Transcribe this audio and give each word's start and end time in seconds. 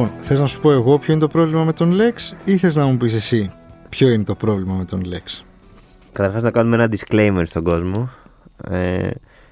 Λοιπόν, 0.00 0.18
θες 0.20 0.40
να 0.40 0.46
σου 0.46 0.60
πω 0.60 0.72
εγώ 0.72 0.98
ποιο 0.98 1.12
είναι 1.12 1.22
το 1.22 1.28
πρόβλημα 1.28 1.64
με 1.64 1.72
τον 1.72 1.92
Lex 1.96 2.34
ή 2.44 2.56
θες 2.56 2.76
να 2.76 2.84
μου 2.84 2.96
πεις 2.96 3.14
εσύ 3.14 3.50
ποιο 3.88 4.08
είναι 4.08 4.24
το 4.24 4.34
πρόβλημα 4.34 4.74
με 4.74 4.84
τον 4.84 5.02
Lex; 5.04 5.42
Καταρχάς 6.12 6.42
να 6.42 6.50
κάνουμε 6.50 6.76
ένα 6.76 6.88
disclaimer 6.90 7.42
στον 7.46 7.62
κόσμο. 7.62 8.10
Ε, 8.70 9.08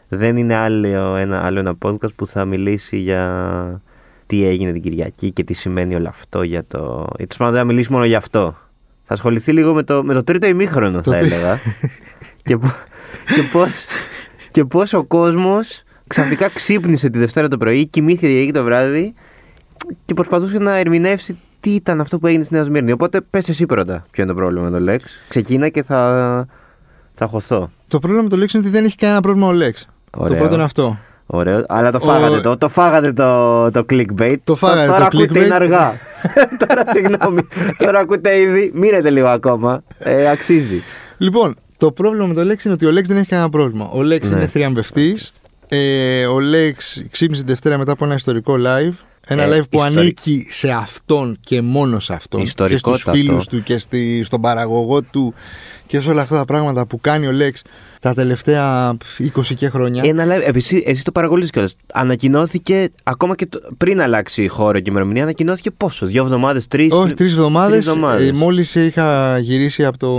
δεν 0.08 0.36
είναι 0.36 0.54
άλλο 0.54 1.16
ένα, 1.16 1.44
άλλο 1.44 1.58
ένα 1.58 1.74
podcast 1.82 2.14
που 2.16 2.26
θα 2.26 2.44
μιλήσει 2.44 2.96
για 2.96 3.82
τι 4.26 4.44
έγινε 4.46 4.72
την 4.72 4.82
Κυριακή 4.82 5.32
και 5.32 5.44
τι 5.44 5.54
σημαίνει 5.54 5.94
όλο 5.94 6.08
αυτό 6.08 6.42
για 6.42 6.64
το. 6.68 7.06
Ή 7.12 7.16
τέλος 7.16 7.36
πάντων 7.36 7.52
δεν 7.52 7.62
θα 7.62 7.66
μιλήσει 7.66 7.92
μόνο 7.92 8.04
για 8.04 8.18
αυτό. 8.18 8.56
Θα 9.04 9.14
ασχοληθεί 9.14 9.52
λίγο 9.52 9.74
με 9.74 9.82
το, 9.82 10.02
με 10.04 10.14
το 10.14 10.24
τρίτο 10.24 10.46
ημίχρονο, 10.46 11.00
Το 11.00 11.10
θα 11.12 11.18
τρί- 11.18 11.32
έλεγα. 11.32 11.58
και, 12.42 12.56
πο- 12.56 12.74
και 13.34 13.42
πώς, 13.52 13.70
και 14.50 14.64
πώς 14.64 14.92
ο 14.92 15.04
κόσμος 15.04 15.82
ξαφνικά 16.06 16.48
ξύπνησε 16.48 17.10
τη 17.10 17.18
Δευτέρα 17.18 17.48
το 17.48 17.56
πρωί, 17.56 17.86
κοιμήθηκε 17.86 18.38
εκεί 18.38 18.52
το 18.52 18.64
βράδυ 18.64 19.14
και 20.04 20.14
προσπαθούσε 20.14 20.58
να 20.58 20.76
ερμηνεύσει 20.76 21.38
τι 21.60 21.70
ήταν 21.70 22.00
αυτό 22.00 22.18
που 22.18 22.26
έγινε 22.26 22.44
στη 22.44 22.54
Νέα 22.54 22.64
Σμύρνη. 22.64 22.92
Οπότε 22.92 23.20
πες 23.20 23.48
εσύ 23.48 23.66
πρώτα 23.66 24.06
ποιο 24.10 24.22
είναι 24.22 24.32
το 24.32 24.38
πρόβλημα 24.38 24.68
με 24.68 24.78
τον 24.78 24.88
Lex. 24.94 25.00
Ξεκίνα 25.28 25.68
και 25.68 25.82
θα, 25.82 26.46
θα 27.14 27.26
χωθώ. 27.26 27.70
Το 27.88 27.98
πρόβλημα 27.98 28.22
με 28.22 28.28
τον 28.28 28.38
Lex 28.42 28.54
είναι 28.54 28.62
ότι 28.62 28.68
δεν 28.68 28.84
έχει 28.84 28.96
κανένα 28.96 29.20
πρόβλημα 29.20 29.48
ο 29.48 29.52
Lex. 29.52 29.72
Το 30.10 30.22
Ωραίο. 30.22 30.36
πρώτο 30.36 30.54
είναι 30.54 30.62
αυτό. 30.62 30.98
Ωραίο. 31.26 31.64
Αλλά 31.68 31.90
το 31.90 31.98
Ο- 32.02 32.06
φάγατε 32.06 32.40
το, 32.40 32.56
το 32.56 32.68
φάγατε 32.68 33.12
το, 33.12 33.70
το 33.70 33.84
clickbait. 33.90 34.36
Το 34.44 34.54
φάγατε 34.54 34.86
τώρα 34.86 34.98
το 34.98 35.04
ακούτε, 35.04 35.24
clickbait. 35.40 35.44
είναι 35.44 35.54
αργά. 35.54 35.92
τώρα 36.66 36.82
συγγνώμη. 36.92 37.40
τώρα 37.78 37.98
ακούτε 37.98 38.40
ήδη. 38.40 38.70
Μείνετε 38.74 39.10
λίγο 39.10 39.26
ακόμα. 39.28 39.82
Ε, 39.98 40.28
αξίζει. 40.30 40.82
Λοιπόν, 41.18 41.54
το 41.76 41.92
πρόβλημα 41.92 42.26
με 42.26 42.34
τον 42.34 42.44
Lex 42.52 42.64
είναι 42.64 42.74
ότι 42.74 42.86
ο 42.86 42.90
Lex 42.90 43.02
δεν 43.04 43.16
έχει 43.16 43.26
κανένα 43.26 43.48
πρόβλημα. 43.48 43.84
Ο 43.84 43.98
Lex 44.00 44.20
Ναι. 44.22 44.36
είναι 44.36 44.46
θριαμβευτής. 44.46 45.32
Ε, 45.68 46.26
ο 46.26 46.36
Lex 46.36 47.02
ξύπνησε 47.10 47.42
τη 47.42 47.48
Δευτέρα 47.48 47.78
μετά 47.78 47.92
από 47.92 48.04
ένα 48.04 48.14
ιστορικό 48.14 48.54
live. 48.58 48.94
Ένα 49.26 49.42
Ε, 49.42 49.46
live 49.58 49.62
που 49.70 49.78
ιστορι- 49.78 49.98
ανήκει 49.98 50.46
σε 50.50 50.70
αυτόν 50.70 51.36
και 51.40 51.62
μόνο 51.62 51.98
σε 51.98 52.12
αυτόν. 52.12 52.40
Και 52.40 52.46
στους 52.48 52.70
Ιστορικότατο. 52.70 53.10
φίλους 53.18 53.46
του 53.46 53.62
και 53.62 53.78
στη, 53.78 54.22
στον 54.22 54.40
παραγωγό 54.40 55.02
του 55.02 55.34
και 55.86 56.00
σε 56.00 56.10
όλα 56.10 56.22
αυτά 56.22 56.36
τα 56.36 56.44
πράγματα 56.44 56.86
που 56.86 57.00
κάνει 57.00 57.26
ο 57.26 57.30
Lex 57.40 57.52
τα 58.00 58.14
τελευταία 58.14 58.96
20 59.18 59.54
και 59.56 59.68
χρόνια. 59.68 60.02
Ένα 60.06 60.24
live. 60.24 60.42
Επίση, 60.46 60.82
εσύ 60.86 61.04
το 61.04 61.12
παρακολουθείς 61.12 61.50
κιόλας. 61.50 61.74
Ανακοινώθηκε 61.92 62.90
ακόμα 63.02 63.34
και 63.34 63.46
το- 63.46 63.60
πριν 63.76 64.00
αλλάξει 64.00 64.42
η 64.42 64.46
χώρο 64.48 64.72
και 64.72 64.78
η 64.78 64.84
ημερομηνία. 64.88 65.22
Ανακοινώθηκε 65.22 65.70
πόσο, 65.70 66.06
δύο 66.06 66.22
εβδομάδες, 66.22 66.68
τρει. 66.68 66.88
Όχι, 66.92 67.14
τρεις 67.14 67.32
εβδομάδε. 67.32 67.72
Τρεις 67.72 67.86
εβδομάδες. 67.86 68.28
Ε, 68.28 68.32
Μόλις 68.32 68.74
είχα 68.74 69.38
γυρίσει 69.38 69.84
από 69.84 69.98
το, 69.98 70.16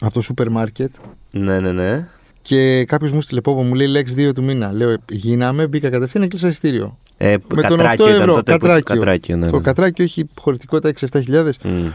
από 0.00 0.12
το 0.14 0.20
σούπερ 0.20 0.50
μάρκετ 0.50 0.90
Ναι, 1.32 1.60
ναι, 1.60 1.72
ναι. 1.72 2.06
Και 2.48 2.84
κάποιος 2.84 3.12
μου 3.12 3.20
στείλε 3.20 3.40
πόπο, 3.40 3.62
μου 3.62 3.74
λέει 3.74 3.86
Lex 3.94 4.18
2 4.28 4.32
του 4.34 4.42
μήνα. 4.42 4.72
Λέω, 4.72 4.96
γίναμε, 5.10 5.66
μπήκα 5.66 5.90
κατευθείαν, 5.90 6.24
έκλεισα 6.24 6.48
ειστήριο. 6.48 6.98
Ε, 7.16 7.30
Με 7.54 7.62
τον 7.62 7.72
8 7.72 7.76
κατράκιο 7.76 8.06
ήταν 8.08 8.20
ευρώ. 8.20 8.34
τότε 8.34 8.52
που- 8.52 8.58
Κατράκιο. 8.58 8.94
κατράκιο, 8.94 9.36
ναι, 9.36 9.50
Το 9.50 9.56
ναι. 9.56 9.62
κατράκιο 9.62 10.04
έχει 10.04 10.24
χωρητικότητα 10.40 10.88
6-7 10.88 11.20
χιλιάδες. 11.20 11.58
Μμ. 11.64 11.86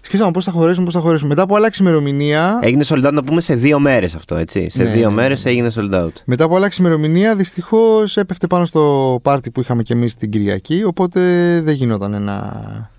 Σκέφτομαι 0.00 0.30
πώς 0.30 0.44
θα 0.44 0.50
χωρέσουμε, 0.50 0.84
πώς 0.84 0.94
θα 0.94 1.00
χωρέσουμε. 1.00 1.28
Μετά 1.28 1.42
από 1.42 1.56
αλλάξει 1.56 1.82
ημερομηνία. 1.82 2.58
Έγινε 2.62 2.84
sold 2.86 3.06
out 3.06 3.12
να 3.12 3.24
πούμε 3.24 3.40
σε 3.40 3.54
δύο 3.54 3.78
μέρες 3.78 4.14
αυτό, 4.14 4.36
έτσι. 4.36 4.70
Σε 4.70 4.82
Ναι, 4.82 4.90
δύο 4.90 5.08
ναι, 5.08 5.14
μέρες 5.14 5.44
ναι. 5.44 5.50
έγινε 5.50 5.70
sold 5.74 5.94
out. 5.94 6.12
Μετά 6.24 6.44
από 6.44 6.56
αλλάξει 6.56 6.80
ημερομηνία, 6.80 7.34
δυστυχώς 7.36 8.16
έπεφτε 8.16 8.46
πάνω 8.46 8.64
στο 8.64 9.18
πάρτι 9.22 9.50
που 9.50 9.60
είχαμε 9.60 9.82
κι 9.82 9.92
εμείς 9.92 10.14
την 10.14 10.30
Κυριακή. 10.30 10.82
Οπότε 10.84 11.20
δεν 11.64 11.74
γινόταν 11.74 12.22
να. 12.22 12.50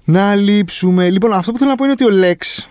Να 0.04 0.36
λείψουμε. 0.36 1.10
Λοιπόν, 1.10 1.34
αυτό 1.34 1.52
που 1.52 1.58
θέλω 1.58 1.70
να 1.70 1.76
πω 1.76 1.84
είναι 1.84 1.94
ότι 2.00 2.06
ο 2.06 2.10
Lex. 2.24 2.64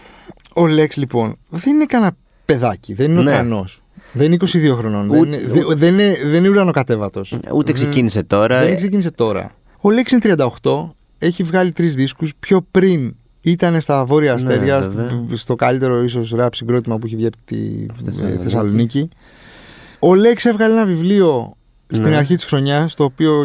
Ο 0.54 0.62
Lex, 0.64 0.96
λοιπόν, 0.96 1.36
δεν 1.50 1.74
είναι 1.74 1.84
κανένα 1.84 2.12
παιδάκι. 2.44 2.94
Δεν 2.94 3.10
είναι 3.10 3.22
Ναι. 3.22 3.30
ο 3.30 3.32
τρανό. 3.32 3.64
Δεν 4.12 4.32
είναι 4.32 4.36
22 4.72 4.74
χρονών. 4.76 5.08
Ούτε- 5.10 5.18
δεν, 5.18 5.32
είναι, 5.32 5.52
δε- 5.52 5.74
δεν, 5.74 5.92
είναι, 5.92 6.16
δεν 6.24 6.34
είναι 6.34 6.48
ουρανοκατέβατος. 6.48 7.38
Ούτε 7.54 7.72
ξεκίνησε 7.72 8.22
τώρα. 8.22 8.60
Δεν 8.60 8.72
Ε, 8.72 8.74
ξεκίνησε 8.74 9.10
τώρα. 9.10 9.50
Ο 9.80 9.88
Lex 9.88 10.12
είναι 10.12 10.36
38. 10.62 10.90
Έχει 11.18 11.42
βγάλει 11.42 11.72
τρεις 11.72 11.94
δίσκους. 11.94 12.32
Πιο 12.40 12.66
πριν 12.70 13.14
ήταν 13.40 13.80
στα 13.80 14.04
Βόρεια 14.04 14.30
Ναι, 14.34 14.36
Αστέρια, 14.36 14.80
βέβαια. 14.80 15.08
στο, 15.28 15.36
στο 15.36 15.54
καλύτερο 15.54 16.02
ίσως 16.02 16.30
ραπ 16.30 16.54
συγκρότημα 16.54 16.98
που 16.98 17.06
έχει 17.06 17.16
βγει 17.16 17.26
από 17.26 17.36
τη 17.44 17.56
Θεσσαλονίκη. 18.04 18.42
Θεσσαλονίκη. 18.42 19.08
Ο 19.98 20.08
Lex 20.10 20.44
έβγαλε 20.44 20.72
ένα 20.74 20.84
βιβλίο 20.84 21.56
στην 21.92 22.08
Ναι. 22.08 22.16
αρχή 22.16 22.34
της 22.34 22.44
χρονιάς, 22.44 22.94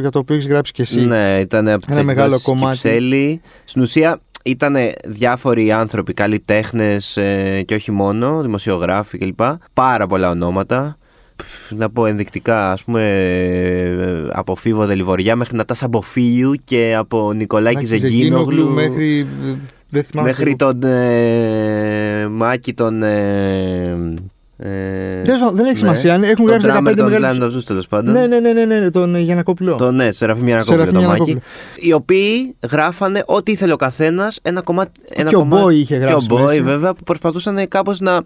για 0.01 0.09
το 0.11 0.19
οποίο 0.19 0.35
έχεις 0.35 0.47
γράψει 0.47 0.71
και 0.71 0.81
εσύ. 0.81 1.01
Ναι, 1.01 1.37
ήταν 1.41 1.67
από 1.67 1.85
τις 1.85 1.95
Ένα 1.95 2.03
μεγάλο 2.05 2.39
κομμάτι. 2.43 2.77
Κυψέλη. 2.77 3.41
Στην 3.65 3.81
ουσία 3.81 4.19
ήταν 4.45 4.75
διάφοροι 5.05 5.71
άνθρωποι, 5.71 6.13
καλλιτέχνες 6.13 7.17
ε, 7.17 7.61
και 7.65 7.75
όχι 7.75 7.91
μόνο, 7.91 8.41
δημοσιογράφοι 8.41 9.17
κλπ. 9.17 9.39
Πάρα 9.73 10.07
πολλά 10.07 10.29
ονόματα. 10.29 10.97
Πφ, 11.35 11.71
Να 11.71 11.89
πω 11.89 12.05
ενδεικτικά, 12.05 12.71
ας 12.71 12.83
πούμε, 12.83 13.01
ε, 13.01 14.29
από 14.31 14.55
Φίβο 14.55 14.85
Δελιβοριά 14.85 15.35
μέχρι 15.35 15.55
Νατάσα 15.57 15.87
Μποφίλιου 15.87 16.53
και 16.63 16.95
από 16.97 17.33
Νικολάκη 17.33 17.77
Άκη 17.77 17.85
Ζεγγίνογλου 17.85 18.69
μέχρι. 18.69 19.19
ε, 19.19 19.53
Δεν 19.89 20.03
θυμάμαι. 20.03 20.27
μέχρι 20.29 20.55
τον 20.55 20.83
ε, 20.83 22.27
Μάκη 22.29 22.73
τον... 22.73 23.03
Ε, 23.03 24.13
ε, 24.57 25.21
Τέλος 25.21 25.39
πάντων, 25.39 25.55
δεν 25.55 25.65
έχει 25.65 25.73
ναι. 25.73 25.77
σημασία. 25.79 26.13
Έχουν 26.13 26.35
Τον 26.35 26.45
γράψει 26.45 26.67
drummer 26.71 26.89
15 26.91 26.95
των 26.97 27.09
μεγάλου. 27.11 27.41
Land 27.41 27.45
of 27.45 27.57
Zeus, 27.57 27.63
τέλος 27.65 27.87
πάντων. 27.87 28.13
Ναι, 28.13 28.27
ναι, 28.27 28.39
ναι, 28.39 28.51
ναι, 28.53 28.65
ναι, 28.65 28.89
τον 28.91 29.15
Γιανακόπουλο. 29.15 29.75
Το 29.75 29.91
ναι, 29.91 30.11
Σεραφείμ 30.11 30.45
Γιανακόπουλο 30.45 30.79
Σεραφείμ 30.85 31.01
το 31.01 31.07
Μάκη. 31.07 31.23
Γιαννακόπουλο. 31.23 31.41
Οι 31.75 31.93
οποίοι 31.93 32.55
γράφανε 32.71 33.23
ό,τι 33.25 33.51
ήθελε 33.51 33.73
ο 33.73 33.75
καθένας. 33.75 34.39
Ένα 34.41 34.61
κομμάτι. 34.61 34.91
Ένα 35.09 35.29
Και 35.29 35.35
ο 35.35 35.39
κομμάτι- 35.39 35.65
Boy 35.67 35.73
είχε 35.73 35.95
γράψει 35.95 36.27
Και 36.27 36.33
ο 36.33 36.37
Boy, 36.37 36.45
μέσα. 36.45 36.61
βέβαια, 36.61 36.93
που 36.93 37.03
προσπαθούσαν 37.03 37.67
κάπως 37.67 37.99
να 37.99 38.21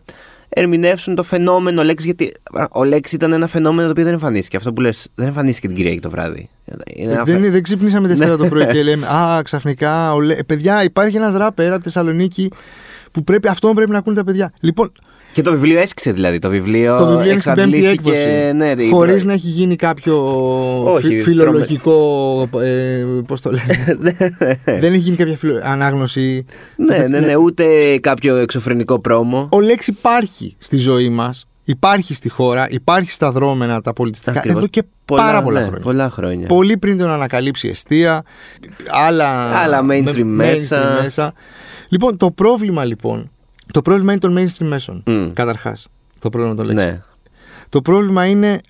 ερμηνεύσουν 0.50 1.16
το 1.16 1.23
φαινόμενο 1.23 1.84
Λέξη. 1.84 2.06
Γιατί 2.06 2.31
ο 2.72 2.84
Λέξη 2.84 3.16
ήταν 3.16 3.31
ένα 3.31 3.47
φαινόμενο 3.47 3.84
το 3.85 3.91
οποίο 3.91 4.03
δεν 4.03 4.13
εμφανίστηκε. 4.13 4.57
Αυτό 4.57 4.73
που 4.73 4.81
λες, 4.81 5.07
δεν 5.16 5.28
εμφανίστηκε 5.28 5.67
την 5.67 5.75
Κυριακή 5.75 6.00
το 6.00 6.09
βράδυ. 6.09 6.50
Είναι 6.96 7.11
ένα 7.11 7.22
Ε, 7.22 7.23
δεν, 7.25 7.41
φε- 7.41 7.51
δεν 7.51 7.63
ξύπνησαμε 7.63 8.07
Δευτέρα 8.07 8.38
το 8.38 8.47
πρωί 8.47 8.66
και 8.67 8.84
λέμε 8.90 9.07
Α, 9.07 9.41
ξαφνικά. 9.44 10.13
Ο, 10.13 10.19
Λε- 10.22 10.40
ε, 10.40 10.44
παιδιά, 10.44 10.84
υπάρχει 10.84 11.16
ένας 11.16 11.34
ράπερ 11.35 11.67
από 11.67 11.78
τη 11.78 11.84
Θεσσαλονίκη 11.84 12.51
που 13.11 13.23
πρέπει, 13.23 13.47
αυτόν 13.47 13.75
πρέπει 13.75 13.91
να 13.91 13.97
ακούνε 13.97 14.16
τα 14.16 14.23
παιδιά. 14.23 14.53
Λοιπόν, 14.59 14.91
Και 15.31 15.41
το 15.41 15.51
βιβλίο 15.51 15.79
έσκησε 15.79 16.12
δηλαδή. 16.12 16.40
Το 16.40 16.50
βιβλίο, 16.50 16.97
το 16.97 17.07
βιβλίο 17.07 17.31
είναι 17.31 17.40
στην 17.40 17.53
πέμπτη 17.53 17.78
εξαντλήθηκε, 17.78 18.12
έκδοση. 18.12 18.53
Ναι, 18.56 18.84
η- 18.84 18.90
Χωρίς 18.90 19.23
να 19.25 19.34
έχει 19.34 19.47
γίνει 19.47 19.75
κάποιο 19.75 20.16
Όχι, 20.94 21.07
φι- 21.07 21.23
φιλολογικό. 21.23 22.50
Ε, 22.62 23.06
Πώς 23.28 23.41
το 23.41 23.51
λένε; 23.51 24.17
δεν 24.81 24.84
έχει 24.94 24.97
γίνει 24.97 25.16
κάποια 25.16 25.38
φιλο... 25.38 25.59
ανάγνωση. 25.63 26.45
ναι, 26.75 26.97
ναι, 26.97 27.19
ναι, 27.19 27.35
ούτε 27.35 27.97
κάποιο 28.01 28.35
εξωφρενικό 28.35 29.00
πρόμο. 29.00 29.47
Ο 29.51 29.59
Λέξ 29.62 29.88
υπάρχει 29.88 30.56
στη 30.59 30.78
ζωή 30.78 31.09
μας. 31.09 31.44
Υπάρχει 31.63 32.13
στη 32.13 32.29
χώρα, 32.29 32.67
υπάρχει 32.69 33.11
στα 33.11 33.31
δρόμενα 33.31 33.81
τα 33.81 33.94
πολιτιστικά 33.94 34.38
Ακριβώς. 34.38 34.57
εδώ 34.57 34.67
και 34.67 34.84
Πολλά, 35.06 35.22
πάρα 35.23 35.41
πολλά 35.41 35.59
ναι, 35.59 35.66
χρόνια. 35.66 35.84
Πολλά 35.84 36.09
χρόνια. 36.09 36.47
Πολύ 36.47 36.78
πριν 36.78 36.97
τον 36.97 37.09
ανακαλύψει 37.09 37.67
η 37.67 37.69
αιστεία, 37.69 38.23
άλλα, 39.07 39.28
Άλλα 39.57 39.79
mainstream 39.90 40.23
με- 40.23 40.56
μέσα. 41.01 41.34
Λοιπόν, 41.90 42.17
το 42.17 42.31
πρόβλημα 42.31 42.84
λοιπόν, 42.85 43.31
το 43.74 43.81
πρόβλημα 43.81 44.12
είναι 44.12 44.22
των 44.22 44.35
mainstream 44.38 44.68
μέσων, 44.68 45.03
Μμ. 45.06 45.31
καταρχάς, 45.34 45.88
το 46.19 46.30
πρόβλημα 46.30 46.56
των 46.56 46.66
λέξεων. 46.66 46.90
Ναι. 46.91 47.03
Το 47.69 47.81
πρόβλημα 47.81 48.25
είναι 48.25 48.62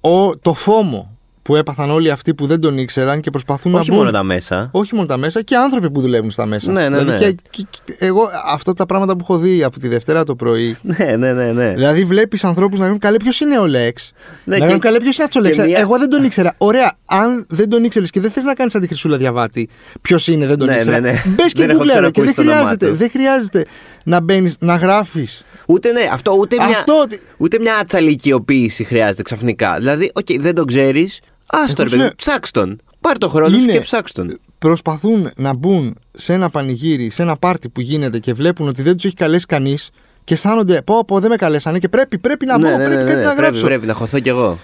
ο, 0.00 0.36
το 0.36 0.54
φόμο 0.54 1.18
που 1.42 1.56
έπαθαν 1.56 1.90
όλοι 1.90 2.10
αυτοί 2.10 2.34
που 2.34 2.46
δεν 2.46 2.60
τον 2.60 2.78
ήξεραν 2.78 3.20
και 3.20 3.30
προσπαθούν 3.30 3.74
Όχι 3.74 3.88
να 3.90 3.94
μπουν. 3.96 4.04
μόνο 4.04 4.16
τα 4.16 4.22
μέσα. 4.22 4.68
Όχι 4.72 4.94
μόνο 4.94 5.06
τα 5.06 5.16
μέσα 5.16 5.42
και 5.42 5.56
άνθρωποι 5.56 5.90
που 5.90 6.00
δουλεύουν 6.00 6.30
στα 6.30 6.46
μέσα. 6.46 6.72
Ναι, 6.72 6.88
ναι, 6.88 6.98
Δηλαδή 6.98 7.10
ναι. 7.24 7.30
και- 7.30 7.36
και- 7.50 7.66
και 7.84 7.94
εγώ 7.98 8.22
αυτά 8.46 8.72
τα 8.74 8.86
πράγματα 8.86 9.12
που 9.12 9.18
έχω 9.22 9.38
δει 9.38 9.62
από 9.62 9.78
τη 9.78 9.88
Δευτέρα 9.88 10.24
το 10.24 10.34
πρωί. 10.34 10.76
Ναι, 10.82 11.16
ναι, 11.16 11.32
ναι. 11.32 11.52
ναι. 11.52 11.72
Δηλαδή 11.74 12.04
βλέπεις 12.04 12.44
ανθρώπους 12.44 12.78
να 12.78 12.84
γράφουν 12.84 13.00
καλέ 13.00 13.16
ποιος 13.16 13.40
είναι 13.40 13.58
ο 13.58 13.66
Λέξ; 13.66 14.12
Ναι, 14.12 14.28
να 14.44 14.54
και- 14.56 14.62
γράφουν 14.62 14.80
καλέ 14.80 14.98
ποιος 14.98 15.16
είναι 15.16 15.24
αυτός 15.24 15.42
ο 15.42 15.50
και 15.50 15.56
Λέξ; 15.56 15.70
μία- 15.72 15.78
Εγώ 15.80 15.98
δεν 15.98 16.10
τον 16.10 16.24
ήξερα. 16.24 16.54
Ωραία, 16.58 16.92
αν 17.06 17.46
δεν 17.48 17.68
τον 17.68 17.84
ήξερες 17.84 18.10
και 18.10 18.20
δεν 18.20 18.30
θες 18.30 18.44
να 18.44 18.54
κάνεις 18.54 18.72
σαν 18.72 18.80
τη 18.80 18.86
Χρυσούλα 18.86 19.16
Διαβάτη, 19.16 19.68
ποιος 20.00 20.26
είναι, 20.28 20.46
δεν 20.46 20.58
τον 20.58 20.66
Ναι, 20.66 20.74
ήξερα. 20.74 21.00
ναι, 21.00 21.10
ναι. 21.10 21.22
Μπες 21.26 21.52
και 21.52 21.60
Δεν 21.60 21.70
έχω 21.70 21.78
γκουγκλάρε 21.78 22.10
και 22.10 22.20
ξανακούσει 22.20 22.24
δεν 22.24 22.34
το 22.34 22.40
όνομά 22.42 22.56
χρειάζεται, 22.58 22.86
του. 22.88 22.96
δεν 22.96 23.10
χρειάζεται 23.10 23.66
να 24.04 24.20
μπαίνεις, 24.20 24.56
να 24.58 24.76
γράφεις. 24.76 25.44
Ούτε 25.66 25.92
ναι, 25.92 26.00
αυτό, 26.12 26.32
ούτε, 26.38 26.56
μια, 26.56 26.66
Αυτό 26.66 27.00
ότι- 27.02 27.20
ούτε 27.36 27.58
μια 27.60 27.76
ατσαλικιοποίηση 27.76 28.84
χρειάζεται 28.84 29.22
ξαφνικά. 29.22 29.76
Δηλαδή, 29.78 30.10
οκ, 30.14 30.26
δεν 30.38 30.54
τον 30.54 30.66
ξέρεις. 30.66 31.20
Άστο, 31.54 31.82
Εγώ 31.82 31.90
ρε 31.90 31.96
παιδί, 31.96 32.08
σου 32.08 32.14
ψάξ 32.16 32.50
τον. 32.50 32.80
Πάρ 33.00 33.18
το 33.18 33.28
χρόνο 33.28 33.48
σου 33.48 33.58
Είναι- 33.62 33.72
και 33.72 33.80
ψάξ 33.80 34.12
τον. 34.12 34.38
Προσπαθούν 34.58 35.30
να 35.36 35.54
μπουν 35.54 35.98
σε 36.12 36.32
ένα 36.32 36.50
πανηγύρι, 36.50 37.10
σε 37.10 37.22
ένα 37.22 37.36
πάρτι 37.36 37.68
που 37.68 37.80
γίνεται 37.80 38.18
και 38.18 38.32
βλέπουν 38.32 38.68
ότι 38.68 38.82
δεν 38.82 38.94
τους 38.94 39.04
έχει 39.04 39.14
καλέσει 39.14 39.46
κανείς 39.46 39.90
και 40.24 40.34
αισθάνονται, 40.34 40.82
πω, 40.82 41.04
πω, 41.04 41.20
δεν 41.20 41.30
με 41.30 41.36
καλέσανε 41.36 41.78
και 41.78 41.88
πρέπει, 41.88 42.18
πρέπει 42.18 42.46
να 42.46 42.58
μπω, 42.58 42.68
ναι, 42.68 42.76
ναι, 42.76 42.84
πρέπει 42.84 42.94
ναι, 43.02 43.08
κάτι 43.08 43.14
ναι, 43.16 43.22
να 43.22 43.28
πρέπει, 43.28 43.40
γράψω. 43.42 43.64
πρέπει 43.64 43.86
να 43.86 43.92
χωθώ 43.94 44.20
κι 44.20 44.28
εγώ. 44.28 44.58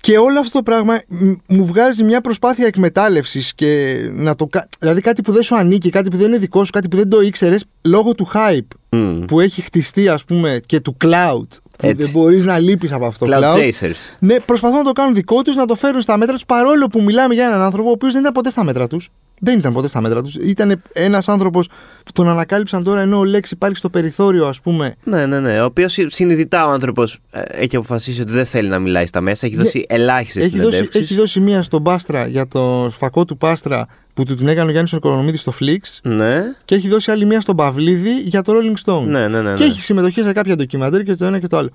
Και 0.00 0.18
όλο 0.18 0.38
αυτό 0.38 0.58
το 0.58 0.62
πράγμα 0.62 1.00
μ, 1.08 1.32
μου 1.48 1.66
βγάζει 1.66 2.02
μια 2.02 2.20
προσπάθεια 2.20 2.66
εκμετάλλευσης 2.66 3.54
και 3.54 3.96
να 4.12 4.34
το. 4.34 4.46
κα- 4.46 4.68
Δηλαδή 4.78 5.00
κάτι 5.00 5.22
που 5.22 5.32
δεν 5.32 5.42
σου 5.42 5.56
ανήκει, 5.56 5.90
κάτι 5.90 6.10
που 6.10 6.16
δεν 6.16 6.26
είναι 6.26 6.38
δικό 6.38 6.64
σου, 6.64 6.70
κάτι 6.70 6.88
που 6.88 6.96
δεν 6.96 7.08
το 7.08 7.20
ήξερες 7.20 7.64
λόγω 7.84 8.14
του 8.14 8.28
hype 8.34 8.66
Μμ. 8.88 9.24
που 9.24 9.40
έχει 9.40 9.60
χτιστεί, 9.62 10.08
ας 10.08 10.24
πούμε, 10.24 10.60
και 10.66 10.80
του 10.80 10.96
cloud. 11.04 11.46
Που 11.78 11.86
Έτσι. 11.86 12.02
δεν 12.02 12.10
μπορείς 12.10 12.44
να 12.44 12.58
λείπεις 12.58 12.92
από 12.92 13.06
αυτό 13.06 13.26
το 13.26 13.36
Cloud 13.36 13.40
cloud. 13.40 13.56
chasers. 13.56 14.14
Ναι, 14.18 14.40
προσπαθούν 14.40 14.76
να 14.76 14.84
το 14.84 14.92
κάνουν 14.92 15.14
δικό 15.14 15.42
τους, 15.42 15.56
να 15.56 15.66
το 15.66 15.74
φέρουν 15.74 16.00
στα 16.00 16.16
μέτρα 16.16 16.34
τους, 16.34 16.44
παρόλο 16.46 16.86
που 16.86 17.02
μιλάμε 17.02 17.34
για 17.34 17.44
έναν 17.46 17.60
άνθρωπο 17.60 17.88
ο 17.88 17.92
οποίος 17.92 18.12
δεν 18.12 18.20
ήταν 18.20 18.32
ποτέ 18.32 18.50
στα 18.50 18.64
μέτρα 18.64 18.86
τους. 18.86 19.10
Δεν 19.40 19.58
ήταν 19.58 19.72
ποτέ 19.72 19.88
στα 19.88 20.00
μέτρα 20.00 20.22
τους. 20.22 20.34
Ήταν 20.34 20.82
ένας 20.92 21.28
άνθρωπος 21.28 21.68
που 22.04 22.12
τον 22.12 22.28
ανακάλυψαν 22.28 22.84
τώρα 22.84 23.00
ενώ 23.00 23.18
ο 23.18 23.24
Λέξ 23.24 23.50
υπάρχει 23.50 23.76
στο 23.76 23.90
περιθώριο, 23.90 24.46
ας 24.46 24.60
πούμε. 24.60 24.94
Ναι, 25.04 25.26
ναι, 25.26 25.40
ναι. 25.40 25.60
Ο 25.60 25.64
οποίος 25.64 25.98
συνειδητά 26.06 26.66
ο 26.66 26.70
άνθρωπος 26.70 27.18
έχει 27.30 27.76
αποφασίσει 27.76 28.20
ότι 28.20 28.32
δεν 28.32 28.44
θέλει 28.44 28.68
να 28.68 28.78
μιλάει 28.78 29.06
στα 29.06 29.20
μέσα. 29.20 29.46
Έχει 29.46 29.56
δώσει 29.56 29.86
ελάχιστες 29.88 30.44
έχει 30.44 30.60
δώσει, 30.60 30.88
έχει 30.92 31.14
δώσει 31.14 31.40
μία 31.40 31.62
στον 31.62 31.82
Πάστρα 31.82 32.26
για 32.26 32.48
το 32.48 32.86
σφακό 32.90 33.24
του 33.24 33.36
Πάστρα 33.36 33.86
που 34.14 34.24
του 34.24 34.34
την 34.34 34.48
έκανε 34.48 34.68
ο 34.68 34.70
Γιάννης 34.70 34.92
Οικονομίδης 34.92 35.40
στο 35.40 35.52
Flix. 35.60 35.78
Ναι. 36.02 36.42
Και 36.64 36.74
έχει 36.74 36.88
δώσει 36.88 37.10
άλλη 37.10 37.24
μία 37.24 37.40
στον 37.40 37.56
Παυλίδη 37.56 38.20
για 38.20 38.42
το 38.42 38.52
Rolling 38.56 38.84
Stone. 38.84 39.04
Ναι, 39.06 39.28
ναι, 39.28 39.42
ναι, 39.42 39.54
Και 39.54 39.64
ναι. 39.64 39.70
έχει 39.70 39.80
συμμετοχή 39.80 40.22
σε 40.22 40.32
κάποια 40.32 40.56
ντοκιμαντέρ 40.56 41.02
και 41.02 41.14
το 41.14 41.24
ένα 41.24 41.38
και 41.38 41.46
το 41.46 41.56
άλλο. 41.56 41.70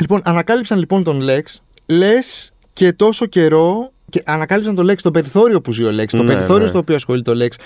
Λοιπόν, 0.00 0.20
ανακάλυψαν 0.24 0.78
λοιπόν 0.78 1.02
τον 1.02 1.20
Λέξ. 1.20 1.62
Λες 1.86 2.52
και 2.72 2.92
τόσο 2.92 3.26
καιρό. 3.26 3.91
Και 4.12 4.22
ανακάλυψαν 4.26 4.74
τον 4.74 4.84
Λέξ, 4.84 5.02
το 5.02 5.10
περιθώριο 5.10 5.60
που 5.60 5.72
ζει 5.72 5.84
ο 5.84 5.90
Λέξ, 5.92 6.12
το 6.14 6.22
Ναι, 6.22 6.32
περιθώριο 6.32 6.62
ναι. 6.62 6.68
στο 6.68 6.78
οποίο 6.78 6.94
ασχολείται 6.94 7.30
ο 7.30 7.34
Λέξ. 7.34 7.56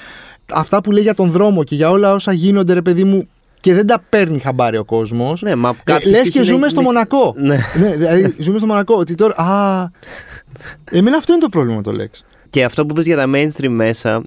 Αυτά 0.52 0.80
που 0.80 0.92
λέει 0.92 1.02
για 1.02 1.14
τον 1.14 1.30
δρόμο 1.30 1.64
και 1.64 1.74
για 1.74 1.90
όλα 1.90 2.12
όσα 2.12 2.32
γίνονται, 2.32 2.72
ρε 2.72 2.82
παιδί 2.82 3.04
μου, 3.04 3.28
και 3.60 3.74
δεν 3.74 3.86
τα 3.86 4.02
παίρνει 4.08 4.38
χαμπάρι 4.38 4.76
ο 4.76 4.84
κόσμος. 4.84 5.42
Ναι, 5.42 5.54
μα 5.54 5.68
Ε, 5.68 5.72
κάποιος 5.84 6.10
Λες 6.10 6.20
της 6.20 6.30
και 6.30 6.38
είναι- 6.38 6.46
ζούμε 6.46 6.68
στο 6.68 6.80
είναι- 6.80 6.88
Μονακό. 6.88 7.34
Ναι. 7.36 7.58
ναι, 7.80 7.96
δηλαδή 7.96 8.34
ζούμε 8.38 8.58
στο 8.58 8.66
Μονακό. 8.66 8.94
Ότι 8.94 9.14
τώρα. 9.14 9.34
Α. 9.36 9.90
Εμένα 10.90 11.16
αυτό 11.16 11.32
είναι 11.32 11.42
το 11.42 11.48
πρόβλημα 11.48 11.76
με 11.76 11.82
το 11.82 11.92
Λέξ. 11.92 12.24
Και 12.50 12.64
αυτό 12.64 12.86
που 12.86 12.94
πες 12.94 13.06
για 13.06 13.16
τα 13.16 13.24
mainstream 13.34 13.68
μέσα 13.68 14.22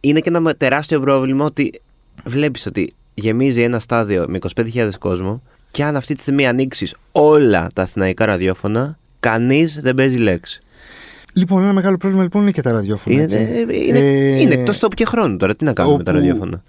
είναι 0.00 0.20
και 0.20 0.28
ένα 0.34 0.54
τεράστιο 0.54 1.00
πρόβλημα 1.00 1.44
ότι 1.44 1.80
βλέπεις 2.24 2.66
ότι 2.66 2.92
γεμίζει 3.14 3.62
ένα 3.62 3.78
στάδιο 3.78 4.24
με 4.28 4.38
25.000 4.56 4.88
κόσμο 4.98 5.42
και 5.70 5.84
αν 5.84 5.96
αυτή 5.96 6.14
τη 6.14 6.20
στιγμή 6.20 6.46
ανοίξεις 6.46 6.94
όλα 7.12 7.70
τα 7.74 7.82
αθηναϊκά 7.82 8.26
ραδιόφωνα, 8.26 8.98
κανείς 9.20 9.78
δεν 9.82 9.94
παίζει 9.94 10.16
λέξη. 10.16 10.60
Λοιπόν, 11.36 11.62
ένα 11.62 11.72
μεγάλο 11.72 11.96
πρόβλημα 11.96 12.22
λοιπόν 12.22 12.42
είναι 12.42 12.50
και 12.50 12.62
τα 12.62 12.72
ραδιόφωνα. 12.72 13.14
Είναι, 13.14 13.22
έτσι. 13.24 13.36
είναι, 13.88 13.98
Ε, 13.98 14.40
είναι 14.40 14.54
εκτός 14.54 14.78
τόπου 14.78 14.94
και 14.94 15.04
χρόνου 15.04 15.36
τώρα. 15.36 15.54
Τι 15.56 15.64
να 15.64 15.72
κάνουμε 15.72 15.96
με 15.96 16.02
τα 16.02 16.12
όπου- 16.12 16.20
ραδιόφωνα; 16.20 16.62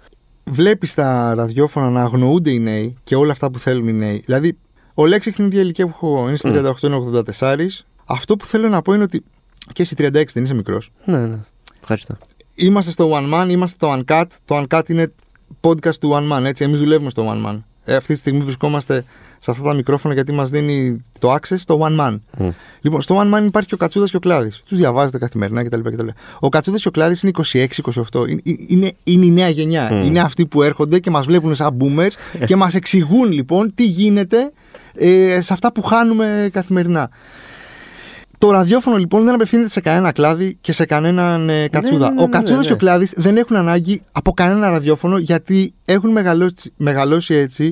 Βλέπεις 0.44 0.94
τα 0.94 1.34
ραδιόφωνα 1.34 1.90
να 1.90 2.02
αγνοούνται 2.02 2.50
οι 2.50 2.58
νέοι 2.58 2.96
και 3.04 3.14
όλα 3.16 3.32
αυτά 3.32 3.50
που 3.50 3.58
θέλουν 3.58 3.88
οι 3.88 3.92
νέοι. 3.92 4.22
Δηλαδή, 4.24 4.58
ο 4.94 5.06
Λέξ 5.06 5.26
έχει 5.26 5.36
την 5.36 5.44
ίδια 5.44 5.60
ηλικία 5.60 5.84
που 5.86 5.92
έχω 5.94 6.16
εγώ. 6.16 6.26
Είναι 6.28 6.36
στη 6.36 6.48
38, 6.50 6.82
είναι 6.86 6.96
84. 6.96 7.84
Αυτό 8.04 8.36
που 8.36 8.46
θέλω 8.46 8.68
να 8.68 8.82
πω 8.82 8.94
είναι 8.94 9.02
ότι. 9.02 9.22
Και 9.72 9.82
εσύ 9.82 9.94
36 9.98 10.32
δεν 10.32 10.42
είσαι 10.42 10.54
μικρός. 10.54 10.90
Ναι, 11.04 11.26
ναι. 11.26 11.38
Ευχαριστώ. 11.80 12.16
Είμαστε 12.54 12.90
στο 12.90 13.10
One 13.12 13.34
Man, 13.34 13.46
είμαστε 13.50 13.76
στο 13.86 14.02
Uncut. 14.06 14.24
Το 14.44 14.64
Uncut 14.70 14.88
είναι 14.88 15.12
podcast 15.60 15.94
του 16.00 16.10
One 16.12 16.32
Man, 16.38 16.44
έτσι. 16.44 16.64
Εμείς 16.64 16.78
δουλεύουμε 16.78 17.10
στο 17.10 17.34
One 17.34 17.46
Man. 17.48 17.60
Ε, 17.84 17.96
αυτή 17.96 18.12
τη 18.12 18.18
στιγμή 18.18 18.40
βρισκόμαστε 18.42 19.04
σε 19.38 19.50
αυτά 19.50 19.62
τα 19.62 19.74
μικρόφωνα 19.74 20.14
γιατί 20.14 20.32
μας 20.32 20.50
δίνει 20.50 21.04
το 21.20 21.34
access 21.34 21.58
στο 21.58 21.78
One 21.82 22.00
Man. 22.00 22.18
Μμ. 22.38 22.48
Λοιπόν, 22.80 23.00
στο 23.00 23.20
One 23.20 23.34
Man 23.34 23.44
υπάρχει 23.44 23.68
και 23.68 23.74
ο 23.74 23.76
Κατσούδας 23.76 24.10
και 24.10 24.16
ο 24.16 24.20
Κλάδης. 24.20 24.62
Τους 24.66 24.78
διαβάζετε 24.78 25.18
καθημερινά 25.18 25.64
κτλ. 25.64 25.80
κτλ. 25.80 26.06
Ο 26.38 26.48
Κατσούδας 26.48 26.82
και 26.82 26.88
ο 26.88 26.90
Κλάδης 26.90 27.22
είναι 27.22 27.32
26-28. 28.12 28.28
Είναι, 28.28 28.40
είναι, 28.44 28.92
είναι 29.04 29.24
η 29.24 29.30
νέα 29.30 29.48
γενιά. 29.48 29.88
Μμ. 29.92 30.04
Είναι 30.04 30.20
αυτοί 30.20 30.46
που 30.46 30.62
έρχονται 30.62 30.98
και 30.98 31.10
μας 31.10 31.26
βλέπουν 31.26 31.54
σαν 31.54 31.76
boomers 31.80 32.12
και 32.46 32.56
μας 32.56 32.74
εξηγούν 32.74 33.32
λοιπόν 33.32 33.74
τι 33.74 33.84
γίνεται 33.84 34.52
ε, 34.94 35.40
σε 35.42 35.52
αυτά 35.52 35.72
που 35.72 35.82
χάνουμε 35.82 36.48
καθημερινά. 36.52 37.10
Το 38.38 38.50
ραδιόφωνο 38.50 38.96
λοιπόν 38.96 39.24
δεν 39.24 39.34
απευθύνεται 39.34 39.68
σε 39.68 39.80
κανένα 39.80 40.12
κλάδι 40.12 40.58
και 40.60 40.72
σε 40.72 40.86
κανέναν 40.86 41.48
ε, 41.48 41.68
κατσούδα. 41.68 42.08
ναι, 42.08 42.14
ναι, 42.14 42.22
ο 42.22 42.26
ναι, 42.26 42.30
κατσούδας 42.30 42.62
ναι. 42.62 42.66
και 42.66 42.72
ο 42.72 42.76
κλάδης 42.76 43.12
δεν 43.16 43.36
έχουν 43.36 43.56
ανάγκη 43.56 44.02
από 44.12 44.32
κανένα 44.32 44.68
ραδιόφωνο 44.68 45.18
γιατί 45.18 45.74
έχουν 45.84 46.10
μεγαλώσει, 46.10 46.72
μεγαλώσει 46.76 47.34
έτσι 47.34 47.70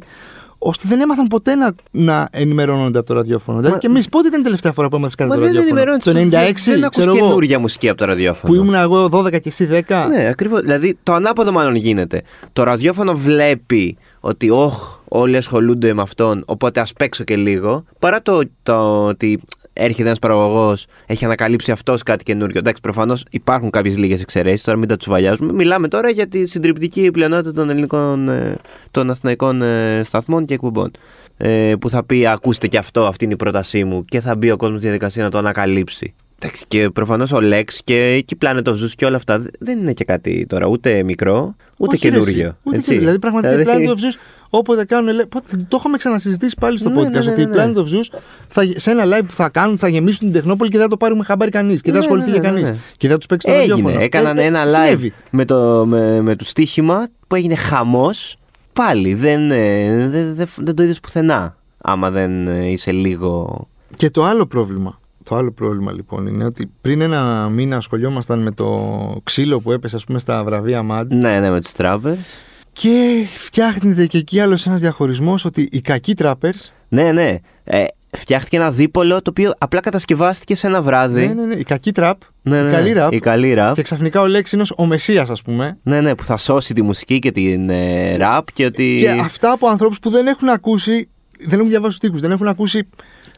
ώστε 0.58 0.88
δεν 0.88 1.00
έμαθαν 1.00 1.26
ποτέ 1.26 1.54
να, 1.54 1.74
να 1.90 2.28
ενημερώνονται 2.32 2.98
από 2.98 3.06
το 3.06 3.14
ραδιόφωνο. 3.14 3.56
Δηλαδή 3.58 3.74
Μα- 3.74 3.80
και 3.80 3.86
εμείς 3.86 4.08
πότε 4.08 4.28
ήταν 4.28 4.40
η 4.40 4.44
τελευταία 4.44 4.72
φορά 4.72 4.88
που 4.88 4.96
έμαθες 4.96 5.14
κάτι 5.14 5.28
Μα 5.30 5.36
από 5.36 5.44
το 5.44 5.50
δεν 5.52 5.56
ραδιόφωνο; 5.56 5.80
ενημερώνεις. 5.80 6.32
Το 6.32 6.38
96, 6.70 6.72
Δεν 6.74 6.84
ακούς 6.84 6.98
ξέρω 6.98 7.16
εγώ, 7.16 7.26
καινούργια 7.26 7.58
μουσική 7.58 7.88
από 7.88 7.98
το 7.98 8.04
ραδιόφωνο. 8.04 8.52
που 8.52 8.60
ήμουν 8.60 8.74
εγώ 8.74 9.08
12 9.12 9.30
και 9.30 9.48
εσύ 9.48 9.68
10. 9.88 10.06
Ναι, 10.08 10.28
ακριβώς. 10.28 10.60
Δηλαδή 10.60 10.96
το 11.02 11.12
ανάποδο 11.12 11.52
μάλλον 11.52 11.74
γίνεται. 11.74 12.22
Το 12.52 12.62
ραδιόφωνο 12.62 13.14
βλέπει 13.16 13.96
ότι 14.20 14.50
όχ, 14.50 14.98
όλοι 15.08 15.36
ασχολούνται 15.36 15.94
με 15.94 16.02
αυτόν, 16.02 16.42
οπότε 16.46 16.80
ας 16.80 16.92
παίξω 16.92 17.24
και 17.24 17.36
λίγο. 17.36 17.84
Παρά 17.98 18.22
το, 18.22 18.40
το 18.62 19.04
ότι 19.06 19.40
έρχεται 19.76 20.06
ένας 20.06 20.18
παραγωγός, 20.18 20.86
έχει 21.06 21.24
ανακαλύψει 21.24 21.70
αυτός 21.70 22.02
κάτι 22.02 22.24
καινούριο. 22.24 22.58
Εντάξει, 22.58 22.80
προφανώς 22.80 23.24
υπάρχουν 23.30 23.70
κάποιες 23.70 23.98
λίγες 23.98 24.20
εξαιρέσεις, 24.20 24.62
τώρα 24.62 24.78
μην 24.78 24.88
τα 24.88 24.96
τσουβαλιάζουμε. 24.96 25.52
Μιλάμε 25.52 25.88
τώρα 25.88 26.10
για 26.10 26.26
τη 26.26 26.46
συντριπτική 26.46 27.10
πλειονότητα 27.10 27.52
των 27.52 27.70
ελληνικών, 27.70 28.28
ε, 28.28 28.56
των 28.90 29.10
αθηναϊκών 29.10 29.62
ε, 29.62 30.02
σταθμών 30.04 30.44
και 30.44 30.54
εκπομπών. 30.54 30.90
Ε, 31.36 31.72
που 31.80 31.90
θα 31.90 32.04
πει, 32.04 32.26
ακούστε 32.26 32.66
και 32.66 32.78
αυτό, 32.78 33.06
αυτή 33.06 33.24
είναι 33.24 33.32
η 33.32 33.36
πρότασή 33.36 33.84
μου, 33.84 34.04
και 34.04 34.20
θα 34.20 34.36
μπει 34.36 34.50
ο 34.50 34.56
κόσμος 34.56 34.78
στη 34.78 34.88
διαδικασία 34.88 35.22
να 35.22 35.30
το 35.30 35.38
ανακαλύψει. 35.38 36.14
Εντάξει, 36.38 36.64
και 36.68 36.90
προφανώς 36.90 37.32
ο 37.32 37.38
Lex 37.42 37.64
και 37.84 38.16
η 38.16 38.24
Planet 38.40 38.62
of 38.62 38.72
Zeus 38.72 38.90
και 38.96 39.04
όλα 39.04 39.16
αυτά 39.16 39.44
δεν 39.58 39.78
είναι 39.78 39.92
και 39.92 40.04
κάτι 40.04 40.46
τώρα 40.48 40.66
ούτε 40.66 41.02
μικρό, 41.02 41.56
ούτε 41.76 41.94
Όχι, 41.94 42.08
ρε, 42.08 42.12
καινούργιο. 42.12 42.46
εσύ. 42.46 42.56
Ούτε 42.64 42.76
έτσι. 42.76 42.90
καινούργιο. 42.90 42.98
Δηλαδή, 42.98 43.18
πραγματικά 43.18 43.52
η 43.52 43.56
Δηλαδή, 43.56 43.84
Planet 43.86 43.90
of 43.90 43.94
Zeus, 43.94 44.18
όποτε 44.50 44.84
κάνουν. 44.84 45.14
λέ- 45.14 45.26
πότε- 45.26 45.56
Το 45.68 45.76
είχαμε 45.80 45.96
ξανασυζητήσει 45.96 46.56
πάλι 46.60 46.78
στο 46.78 46.88
Ναι, 46.88 47.00
podcast 47.00 47.10
ναι, 47.10 47.18
ναι, 47.20 47.30
ότι 47.30 47.40
η 47.40 47.46
ναι. 47.46 47.54
Planet 47.56 47.76
of 47.76 47.82
Zeus 47.84 48.18
θα, 48.48 48.62
σε 48.76 48.90
ένα 48.90 49.02
live 49.04 49.24
που 49.26 49.32
θα 49.34 49.48
κάνουν 49.48 49.78
θα 49.78 49.88
γεμίσουν 49.88 50.18
την 50.18 50.32
Τεχνόπολη 50.32 50.70
και 50.70 50.76
δεν 50.76 50.84
θα 50.86 50.90
το 50.90 50.96
πάρουμε 50.96 51.24
χαμπάρι 51.24 51.50
κανείς. 51.50 51.80
Και 51.80 51.92
δεν 51.92 52.00
Ναι, 52.00 52.06
θα 52.06 52.12
ασχοληθεί 52.12 52.30
ναι, 52.38 52.40
για 52.40 52.50
ναι, 52.52 52.60
κανείς. 52.60 52.70
ναι. 52.70 52.76
Και 52.96 53.08
δεν 53.08 53.10
θα 53.10 53.16
τους 53.16 53.26
παίξει 53.26 53.46
το 53.46 53.52
Έγινε, 53.52 53.68
ραδιόφωνο. 53.74 54.00
έκαναν 54.04 54.38
Ε, 54.38 54.42
ε, 54.42 54.46
ένα 54.46 54.64
live 54.64 54.84
συνέβη. 54.84 55.12
με 55.30 55.44
το, 55.44 55.84
με, 55.86 56.20
με 56.20 56.36
το 56.36 56.44
στοίχημα 56.44 57.08
που 57.26 57.34
έγινε 57.34 57.54
χαμός 57.54 58.36
Πάλι 58.72 59.14
δεν, 59.14 59.50
ε, 59.50 60.08
δεν, 60.08 60.34
δεν, 60.34 60.48
δεν 60.56 60.74
το 60.74 60.82
είδες 60.82 61.00
πουθενά 61.00 61.56
άμα 61.82 62.10
δεν 62.10 62.48
ε, 62.48 62.70
είσαι 62.70 62.92
λίγο... 62.92 63.66
Και 63.96 64.10
το 64.10 64.24
άλλο 64.24 64.46
πρόβλημα. 64.46 65.00
Το 65.24 65.36
άλλο 65.36 65.52
πρόβλημα 65.52 65.92
λοιπόν 65.92 66.26
είναι 66.26 66.44
ότι 66.44 66.70
πριν 66.80 67.00
ένα 67.00 67.48
μήνα 67.48 67.76
ασχολιόμασταν 67.76 68.38
με 68.42 68.50
το 68.50 69.20
ξύλο 69.24 69.60
που 69.60 69.72
έπεσε 69.72 69.96
ας 69.96 70.04
πούμε 70.04 70.18
στα 70.18 70.44
βραβεία 70.44 70.84
MAD 70.90 71.04
Ναι, 71.08 71.40
ναι, 71.40 71.50
με 71.50 71.60
τους 71.60 71.72
trappers. 71.76 72.16
Και 72.78 73.26
φτιάχνεται 73.34 74.06
και 74.06 74.18
εκεί 74.18 74.40
άλλος 74.40 74.66
ένας 74.66 74.80
διαχωρισμός 74.80 75.44
ότι 75.44 75.68
οι 75.72 75.80
κακοί 75.80 76.14
trappers 76.18 76.70
Ναι, 76.88 77.12
ναι. 77.12 77.34
Ε, 77.64 77.84
φτιάχτηκε 78.10 78.56
ένα 78.56 78.70
δίπολο 78.70 79.14
το 79.22 79.30
οποίο 79.30 79.52
απλά 79.58 79.80
κατασκευάστηκε 79.80 80.54
σε 80.54 80.66
ένα 80.66 80.82
βράδυ. 80.82 81.26
ναι, 81.26 81.32
ναι, 81.34 81.44
ναι, 81.44 81.54
οι 81.54 81.62
κακοί 81.62 81.92
trap, 81.94 82.12
Ναι, 82.42 82.56
οι 82.58 82.62
ναι, 82.62 82.70
καλοί 82.70 82.94
rap 82.96 83.08
Η 83.12 83.18
καλή 83.18 83.54
rap. 83.58 83.72
και 83.74 83.82
ξαφνικά 83.82 84.20
ο 84.20 84.26
Λέξ 84.26 84.52
είναι 84.52 84.64
ο 84.76 84.86
Μεσσίας 84.86 85.30
ας 85.30 85.42
πούμε 85.42 85.78
Ναι, 85.82 86.00
ναι, 86.00 86.14
που 86.14 86.24
θα 86.24 86.36
σώσει 86.36 86.74
τη 86.74 86.82
μουσική 86.82 87.18
και 87.18 87.30
την 87.30 87.70
ε, 87.70 88.16
rap 88.20 88.40
και 88.52 88.64
ότι. 88.64 88.96
και 89.00 89.10
αυτά 89.10 89.52
από 89.52 89.68
ανθρώπους 89.68 89.98
που 89.98 90.10
δεν 90.10 90.26
έχουν 90.26 90.48
ακούσει 90.48 91.08
δεν 91.40 91.58
έχουν 91.58 91.68
διαβάσει 91.70 91.88
τους 91.88 91.96
στίχους, 91.96 92.20
δεν 92.20 92.30
έχουν 92.30 92.48
ακούσει 92.48 92.88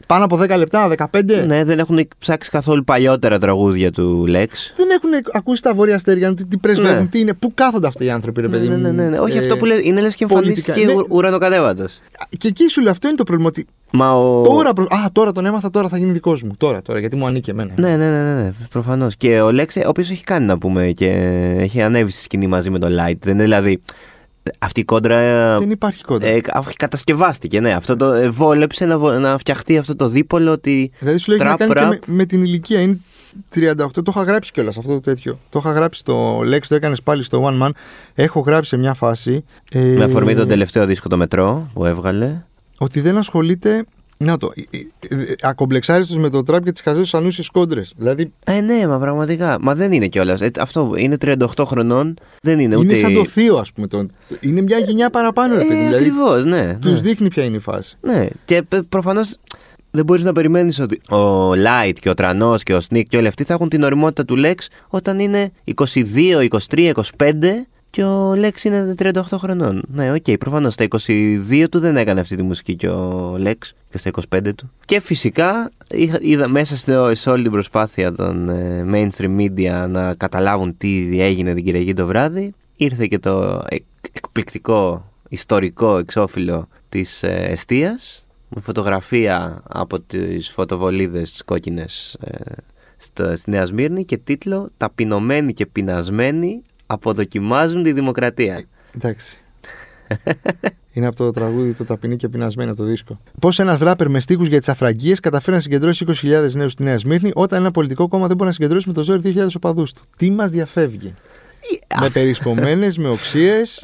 πάνω 0.07 0.23
από 0.23 0.37
10 0.37 0.57
λεπτά, 0.57 0.87
15 1.11 1.45
Ναι, 1.47 1.63
δεν 1.63 1.79
έχουν 1.79 2.07
ψάξει 2.17 2.49
καθόλου 2.49 2.83
παλιότερα 2.83 3.39
τραγούδια 3.39 3.91
του 3.91 4.25
Lex. 4.27 4.47
δεν 4.77 4.87
έχουν 4.89 5.09
ακούσει 5.33 5.61
τα 5.61 5.73
βόρεια 5.73 5.95
αστέρια, 5.95 6.33
τι, 6.33 6.45
τι 6.45 6.57
πρεσβεύουν, 6.57 7.01
Ναι. 7.01 7.07
τι 7.07 7.19
είναι, 7.19 7.33
πού 7.33 7.51
κάθονται 7.53 7.87
αυτοί 7.87 8.05
οι 8.05 8.09
άνθρωποι, 8.09 8.41
ρε 8.41 8.47
παιδί 8.47 8.67
Ναι, 8.67 8.75
μου. 8.75 8.81
ναι, 8.81 8.91
ναι, 8.91 9.09
ναι. 9.09 9.19
Όχι 9.19 9.37
Ε, 9.37 9.39
αυτό 9.39 9.57
που 9.57 9.65
λέει, 9.65 9.81
είναι 9.83 10.01
λες 10.01 10.15
και 10.15 10.25
πολιτικά. 10.25 10.71
εμφανίστηκε 10.71 10.85
Ναι. 10.85 10.93
ναι. 11.01 11.07
ουρανοκατέβατος. 11.09 11.99
Και 12.37 12.47
εκεί 12.47 12.69
σου 12.69 12.81
λέω, 12.81 12.91
αυτό 12.91 13.07
είναι 13.07 13.17
το 13.17 13.23
πρόβλημα. 13.23 13.49
Ότι 13.49 13.67
Μα 13.91 14.13
ο. 14.13 14.41
τώρα, 14.41 14.73
προ- 14.73 14.93
Α, 14.93 15.09
τώρα 15.11 15.31
τον 15.31 15.45
έμαθα, 15.45 15.69
τώρα 15.69 15.87
θα 15.89 15.97
γίνει 15.97 16.11
δικός 16.11 16.43
μου. 16.43 16.51
Τώρα, 16.57 16.81
τώρα, 16.81 16.99
γιατί 16.99 17.15
μου 17.15 17.25
ανήκει 17.25 17.49
εμένα. 17.49 17.73
Ναι, 17.75 17.89
ναι, 17.89 18.09
ναι, 18.09 18.23
ναι, 18.23 18.33
ναι 18.43 18.51
προφανώς. 18.69 19.15
Και 19.15 19.41
ο 19.41 19.51
Λέξ, 19.51 19.75
ο 19.75 19.81
οποίος 19.85 20.09
έχει 20.09 20.23
κάνει 20.23 20.45
να 20.45 20.57
πούμε 20.57 20.91
και 20.91 21.07
έχει 21.57 21.81
ανέβει 21.81 22.11
στη 22.11 22.21
σκηνή 22.21 22.47
μαζί 22.47 22.69
με 22.69 22.79
τον 22.79 22.91
Light. 22.91 23.17
Δεν 23.19 23.33
είναι 23.33 23.43
δηλαδή. 23.43 23.81
Αυτή 24.59 24.79
η 24.79 24.83
κόντρα. 24.83 25.19
ε, 25.19 25.57
Δεν 25.57 25.71
υπάρχει 25.71 26.03
κόντρα. 26.03 26.29
ε, 26.29 26.39
κα- 26.41 26.63
κατασκευάστηκε, 26.75 27.59
ναι. 27.59 27.73
Αυτό 27.73 27.95
το 27.95 28.13
ε, 28.13 28.29
βόλεψε 28.29 28.85
να, 28.85 28.97
βο- 28.97 29.11
να 29.11 29.37
φτιαχτεί 29.37 29.77
αυτό 29.77 29.95
το 29.95 30.07
δίπολο 30.07 30.51
ότι. 30.51 30.91
δηλαδή 30.99 31.17
σου 31.17 31.29
λέει 31.31 31.39
έχει 31.39 31.49
να 31.49 31.55
trap, 31.55 31.57
κάνει 31.57 31.73
και 31.73 31.79
rap. 31.81 31.87
με, 32.07 32.13
με 32.15 32.25
την 32.25 32.43
ηλικία. 32.43 32.81
Είναι 32.81 32.99
38, 33.55 33.75
το 33.93 34.01
είχα 34.07 34.23
γράψει 34.23 34.51
κιόλας 34.51 34.77
αυτό 34.77 34.91
το 34.93 34.99
τέτοιο. 34.99 35.39
Το 35.49 35.59
είχα 35.59 35.71
γράψει 35.71 35.99
στο 35.99 36.39
Lex, 36.39 36.59
το 36.67 36.75
έκανες 36.75 37.01
πάλι 37.01 37.23
στο 37.23 37.49
One 37.49 37.65
Man. 37.67 37.69
Έχω 38.15 38.39
γράψει 38.39 38.69
σε 38.69 38.77
μια 38.77 38.93
φάση. 38.93 39.43
ε, 39.71 39.79
Με 39.79 40.03
αφορμή 40.03 40.35
τον 40.35 40.47
τελευταίο 40.47 40.85
δίσκο 40.85 41.09
το 41.09 41.17
μετρό 41.17 41.69
που 41.73 41.85
έβγαλε. 41.85 42.43
Ότι 42.77 43.01
δεν 43.01 43.17
ασχολείται. 43.17 43.85
Να 44.23 44.37
το. 44.37 44.51
ε, 44.69 44.77
ε, 45.07 45.21
ε, 45.21 45.35
Ακομπλεξάριστος 45.41 46.17
με 46.17 46.29
το 46.29 46.43
τραπ 46.43 46.63
και 46.63 46.71
τις 46.71 46.81
χαζές 46.81 47.13
ανούσιες 47.13 47.49
κόντρες. 47.49 47.93
Δηλαδή 47.97 48.31
Ε, 48.43 48.61
ναι, 48.61 48.87
μα 48.87 48.99
πραγματικά. 48.99 49.57
Μα 49.61 49.75
δεν 49.75 49.91
είναι 49.91 50.07
κιόλας. 50.07 50.41
αυτό 50.59 50.93
είναι 50.97 51.17
38 51.21 51.35
χρονών. 51.65 52.13
Δεν 52.41 52.59
είναι 52.59 52.75
ούτε. 52.75 52.85
είναι 52.85 52.95
σαν 52.95 53.13
το 53.13 53.25
θείο, 53.25 53.57
ας 53.57 53.71
πούμε. 53.71 53.87
Το, 53.87 54.05
είναι 54.39 54.61
μια 54.61 54.77
γενιά 54.77 55.09
παραπάνω, 55.09 55.55
ρε 55.55 55.59
παιδί. 55.61 55.73
Ε, 55.73 55.87
δηλαδή 55.87 55.95
Ακριβώς, 55.95 56.45
ναι. 56.45 56.77
τους 56.81 56.91
ναι. 56.91 56.99
δείχνει 56.99 57.27
ποια 57.27 57.43
είναι 57.43 57.55
η 57.55 57.59
φάση. 57.59 57.97
Ναι, 58.01 58.27
και 58.45 58.63
προφανώς 58.89 59.37
δεν 59.91 60.05
μπορείς 60.05 60.23
να 60.23 60.33
περιμένεις 60.33 60.79
ότι 60.79 61.01
ο 61.09 61.51
Light 61.51 61.93
και 61.93 62.09
ο 62.09 62.13
Trannos 62.13 62.63
και 62.63 62.73
ο 62.73 62.81
Snik 62.89 63.03
και 63.07 63.17
όλοι 63.17 63.27
αυτοί 63.27 63.43
θα 63.43 63.53
έχουν 63.53 63.69
την 63.69 63.83
ωριμότητα 63.83 64.25
του 64.25 64.35
Lex 64.37 64.55
όταν 64.87 65.19
είναι 65.19 65.51
22, 65.75 66.47
23, 66.69 66.91
25 66.91 67.01
και 67.89 68.03
ο 68.03 68.31
Lex 68.33 68.63
είναι 68.63 68.93
38 68.99 69.21
χρονών. 69.33 69.83
Ναι, 69.87 70.11
ok, 70.11 70.23
okay, 70.25 70.39
προφανώς 70.39 70.73
στα 70.73 70.85
22 70.89 71.65
του 71.71 71.79
δεν 71.79 71.97
έκανε 71.97 72.19
αυτή 72.19 72.35
τη 72.35 72.41
μουσική 72.43 72.75
και 72.75 72.89
ο 72.89 73.35
Lex 73.43 73.55
και 73.89 73.97
στα 73.97 74.11
25 74.35 74.51
του. 74.55 74.71
Και 74.85 74.99
φυσικά 74.99 75.71
είχα, 75.89 76.17
είδα 76.21 76.47
μέσα 76.47 76.75
σε, 76.75 77.15
σε 77.15 77.29
όλη 77.29 77.43
την 77.43 77.51
προσπάθεια 77.51 78.11
των 78.11 78.49
ε, 78.49 78.85
mainstream 78.93 79.37
media 79.39 79.85
να 79.89 80.13
καταλάβουν 80.13 80.77
τι 80.77 81.21
έγινε 81.21 81.53
την 81.53 81.63
Κυριακή 81.63 81.93
το 81.93 82.05
βράδυ. 82.05 82.53
Ήρθε 82.75 83.07
και 83.07 83.19
το 83.19 83.63
εκ- 83.69 83.83
εκπληκτικό 84.11 85.11
ιστορικό 85.29 85.97
εξώφυλλο 85.97 86.67
της 86.89 87.23
ε, 87.23 87.45
εστίας 87.49 88.25
με 88.49 88.61
φωτογραφία 88.61 89.61
από 89.67 89.99
τις 89.99 90.49
φωτοβολίδες 90.49 91.31
τις 91.31 91.43
κόκκινες 91.43 92.17
ε, 92.19 92.37
στο, 92.97 93.35
στη 93.35 93.49
Νέα 93.49 93.65
Σμύρνη 93.65 94.05
και 94.05 94.17
τίτλο 94.17 94.69
«Ταπεινωμένοι 94.77 95.53
και 95.53 95.65
πεινασμένοι 95.65 96.61
αποδοκιμάζουν 96.91 97.83
τη 97.83 97.91
δημοκρατία. 97.91 98.63
Εντάξει. 98.95 99.37
Είναι 100.93 101.07
από 101.07 101.15
το 101.15 101.31
τραγούδι 101.31 101.73
το 101.73 101.85
ταπεινή 101.85 102.15
και 102.15 102.27
πεινασμένο 102.27 102.73
το 102.73 102.83
δίσκο. 102.83 103.19
Πώς 103.39 103.59
ένας 103.59 103.79
ράπερ 103.79 104.09
με 104.09 104.19
στίχους 104.19 104.47
για 104.47 104.59
τις 104.59 104.69
αφραγγείε 104.69 105.15
καταφέρει 105.15 105.55
να 105.55 105.61
συγκεντρώσει 105.61 106.05
20.000 106.07 106.51
νέους 106.51 106.71
στη 106.71 106.83
Νέα 106.83 106.97
Σμύρνη, 106.97 107.31
όταν 107.33 107.59
ένα 107.59 107.71
πολιτικό 107.71 108.07
κόμμα 108.07 108.27
δεν 108.27 108.35
μπορεί 108.35 108.49
να 108.49 108.55
συγκεντρώσει 108.55 108.87
με 108.87 108.93
το 108.93 109.03
ζόρι 109.03 109.33
2.000 109.35 109.47
οπαδούς 109.55 109.93
του. 109.93 110.01
Τι 110.17 110.31
μας 110.31 110.51
διαφεύγει; 110.51 111.13
με 111.99 112.09
περισπομένες, 112.09 112.97
με 112.97 113.09
οξύες; 113.09 113.83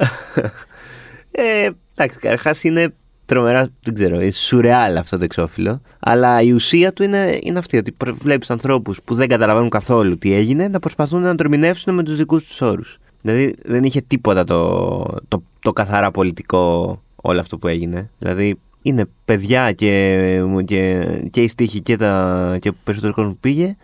Ε, 1.30 1.68
εντάξει, 1.94 2.18
καταρχάς 2.18 2.64
είναι 2.64 2.94
τρομερά, 3.26 3.68
δεν 3.82 3.94
ξέρω, 3.94 4.20
είναι 4.20 4.30
σουρεάλ 4.30 4.96
αυτό 4.96 5.18
το 5.18 5.24
εξώφυλλο. 5.24 5.80
Αλλά 5.98 6.42
η 6.42 6.52
ουσία 6.52 6.92
του 6.92 7.02
είναι, 7.02 7.38
είναι 7.42 7.58
αυτή, 7.58 7.76
ότι 7.76 7.96
βλέπεις 8.18 8.50
ανθρώπους 8.50 9.00
που 9.04 9.14
δεν 9.14 9.28
καταλαβαίνουν 9.28 9.68
καθόλου 9.68 10.18
τι 10.18 10.34
έγινε 10.34 10.68
να 10.68 10.78
προσπαθούν 10.78 11.22
να 11.22 11.34
το 11.34 11.42
ερμηνεύσουν 11.44 11.94
με 11.94 12.02
τους 12.02 12.16
δικούς 12.16 12.44
τους 12.44 12.60
όρους. 12.60 12.98
Δηλαδή 13.22 13.54
δεν 13.64 13.84
είχε 13.84 14.00
τίποτα 14.00 14.44
το, 14.44 14.98
το, 15.28 15.42
το 15.58 15.72
καθαρά 15.72 16.10
πολιτικό 16.10 17.02
όλο 17.16 17.40
αυτό 17.40 17.58
που 17.58 17.68
έγινε. 17.68 18.10
Δηλαδή 18.18 18.58
είναι 18.82 19.04
παιδιά 19.24 19.72
και, 19.72 20.42
και, 20.64 21.06
και 21.30 21.42
οι 21.42 21.48
στίχοι 21.48 21.80
και, 21.80 21.96
τα, 21.96 22.56
και 22.60 22.68
ο 22.68 22.72
περισσότερος 22.84 23.16
κόσμος 23.16 23.32
που 23.32 23.40
πήγε. 23.40 23.76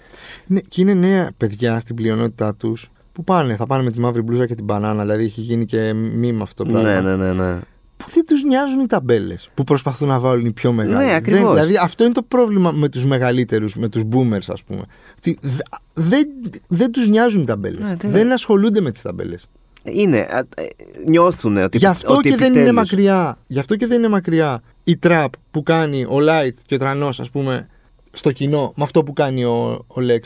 Ναι, 0.46 0.60
και 0.60 0.80
είναι 0.80 0.94
νέα 0.94 1.30
παιδιά 1.36 1.80
στην 1.80 1.94
πλειονότητά 1.94 2.54
τους 2.54 2.90
που 3.12 3.24
πάνε. 3.24 3.56
Θα 3.56 3.66
πάνε 3.66 3.82
με 3.82 3.90
τη 3.90 4.00
μαύρη 4.00 4.22
μπλούζα 4.22 4.46
και 4.46 4.54
την 4.54 4.64
μπανάνα. 4.64 5.02
Δηλαδή 5.02 5.24
έχει 5.24 5.40
γίνει 5.40 5.64
και 5.64 5.92
μήμα 5.92 6.42
αυτό 6.42 6.64
το 6.64 6.70
πράγμα. 6.70 7.00
Ναι, 7.00 7.16
ναι, 7.16 7.16
ναι. 7.16 7.32
ναι. 7.32 7.58
Που 8.04 8.10
δεν 8.14 8.26
τους 8.26 8.42
νοιάζουν 8.44 8.80
οι 8.80 8.86
ταμπέλες 8.86 9.50
που 9.54 9.64
προσπαθούν 9.64 10.08
να 10.08 10.18
βάλουν 10.18 10.46
οι 10.46 10.52
πιο 10.52 10.72
μεγάλοι. 10.72 11.04
Ναι, 11.04 11.14
ακριβώς. 11.14 11.50
δηλαδή 11.54 11.76
αυτό 11.82 12.04
είναι 12.04 12.12
το 12.12 12.22
πρόβλημα 12.22 12.70
με 12.70 12.88
τους 12.88 13.04
μεγαλύτερους, 13.04 13.76
με 13.76 13.88
τους 13.88 14.02
boomers, 14.10 14.46
ας 14.48 14.62
πούμε. 14.64 14.82
Ότι 15.18 15.38
δε- 15.42 15.56
δεν 15.94 16.28
δεν 16.68 16.92
τους 16.92 17.08
νοιάζουν 17.08 17.42
οι 17.42 17.44
ταμπέλες. 17.44 17.82
Ναι, 17.82 17.96
τι- 17.96 18.08
δεν 18.08 18.32
ασχολούνται 18.32 18.80
με 18.80 18.90
τις 18.90 19.02
ταμπέλες. 19.02 19.46
Είναι, 19.82 20.18
α, 20.18 20.38
ε, 20.38 20.66
νιώθουν 21.08 21.56
ότι, 21.56 21.78
Γι' 21.78 21.86
αυτό 21.86 22.12
ότι 22.16 22.28
και 22.30 22.36
δεν 22.36 22.46
είναι 22.52 22.60
επιτέλους- 22.60 22.90
μακριά. 22.90 23.38
Γι' 23.46 23.58
αυτό 23.58 23.76
και 23.76 23.86
δεν 23.86 23.98
είναι 23.98 24.08
μακριά 24.08 24.62
η 24.84 24.96
τραπ 24.96 25.32
που 25.50 25.62
κάνει 25.62 26.04
ο 26.04 26.16
Light 26.20 26.54
και 26.66 26.74
ο 26.74 26.78
Τρανός, 26.78 27.20
ας 27.20 27.30
πούμε, 27.30 27.68
στο 28.12 28.32
κοινό 28.32 28.72
με 28.76 28.82
αυτό 28.82 29.02
που 29.04 29.12
κάνει 29.12 29.44
ο, 29.44 29.84
ο 29.86 29.94
Lex. 29.96 30.20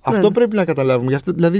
Αυτό 0.00 0.26
Ναι. 0.28 0.30
πρέπει 0.34 0.56
να 0.56 0.64
καταλάβουμε. 0.64 1.10
Γι' 1.10 1.16
αυτό, 1.16 1.32
δηλαδή, 1.32 1.58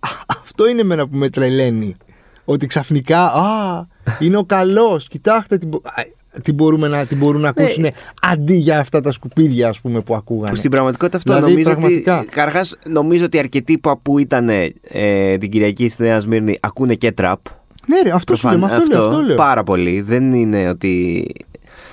α, 0.00 0.08
αυτό 0.42 0.68
είναι 0.68 0.80
εμένα 0.80 1.08
που 1.08 1.16
με 1.16 1.28
τρελαίνει. 1.28 1.96
Ότι 2.44 2.66
ξαφνικά, 2.66 3.24
α, 3.24 3.86
είναι 4.18 4.36
ο 4.36 4.44
καλός. 4.44 5.08
Κοιτάξτε 5.08 5.58
τι, 5.58 5.66
μπο- 5.66 5.80
α, 5.84 6.02
τι, 6.42 6.52
μπορούμε 6.52 6.88
να, 6.88 7.06
τι 7.06 7.14
μπορούν 7.14 7.40
να 7.40 7.52
Ναι. 7.56 7.62
ακούσουν 7.64 7.86
αντί 8.22 8.54
για 8.54 8.78
αυτά 8.78 9.00
τα 9.00 9.12
σκουπίδια, 9.12 9.68
ας 9.68 9.80
πούμε, 9.80 10.00
που 10.00 10.14
ακούγανε. 10.14 10.50
Που 10.50 10.56
στην 10.56 10.70
πραγματικότητα 10.70 11.16
αυτό 11.16 11.32
Δηλαδή, 11.34 11.50
νομίζω 11.52 11.70
πραγματικά. 11.70 12.18
ότι. 12.18 12.26
Καταρχάς, 12.26 12.76
νομίζω 12.88 13.24
ότι 13.24 13.38
αρκετοί 13.38 13.78
που, 13.78 14.00
που 14.02 14.18
ήταν 14.18 14.48
ε, 14.82 15.36
την 15.38 15.50
Κυριακή 15.50 15.88
στη 15.88 16.02
Νέα 16.02 16.20
Σμύρνη 16.20 16.58
ακούνε 16.60 16.94
και 16.94 17.12
τραπ. 17.12 17.38
Ναι, 17.86 18.00
ρε, 18.02 18.10
αυτό 18.10 18.36
σου 18.36 18.48
λέω, 18.48 18.58
με 18.58 18.64
αυτό, 18.66 18.84
λέω, 18.98 19.08
αυτό 19.08 19.20
λέω. 19.22 19.36
Πάρα 19.36 19.64
πολύ. 19.64 20.00
Δεν 20.00 20.34
είναι 20.34 20.68
ότι 20.68 21.26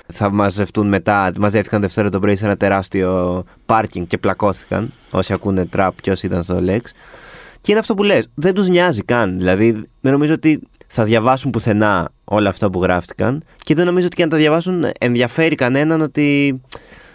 θα 0.06 0.30
μαζευτούν 0.32 0.88
μετά. 0.88 1.32
Μαζεύτηκαν 1.38 1.80
Δευτέρα 1.80 2.08
το 2.08 2.18
πρωί 2.18 2.36
σε 2.36 2.44
ένα 2.44 2.56
τεράστιο 2.56 3.44
πάρκινγκ 3.66 4.06
και 4.06 4.18
πλακώθηκαν. 4.18 4.92
Όσοι 5.10 5.32
ακούνε 5.32 5.66
τραπ 5.66 6.00
και 6.00 6.10
όσοι 6.10 6.26
ήταν 6.26 6.42
στο 6.42 6.58
Lex. 6.66 6.80
Και 7.60 7.70
είναι 7.70 7.80
αυτό 7.80 7.94
που 7.94 8.02
λες, 8.02 8.26
δεν 8.34 8.54
τους 8.54 8.68
νοιάζει 8.68 9.02
καν. 9.02 9.38
Δηλαδή 9.38 9.72
δεν 10.00 10.12
νομίζω 10.12 10.32
ότι 10.32 10.60
θα 10.86 11.04
διαβάσουν 11.04 11.50
πουθενά 11.50 12.10
όλα 12.24 12.48
αυτά 12.48 12.70
που 12.70 12.82
γράφτηκαν 12.82 13.42
και 13.56 13.74
δεν 13.74 13.86
νομίζω 13.86 14.06
ότι 14.06 14.16
και 14.16 14.22
αν 14.22 14.28
τα 14.28 14.36
διαβάσουν 14.36 14.84
ενδιαφέρει 14.98 15.54
κανέναν 15.54 16.00
ότι 16.00 16.60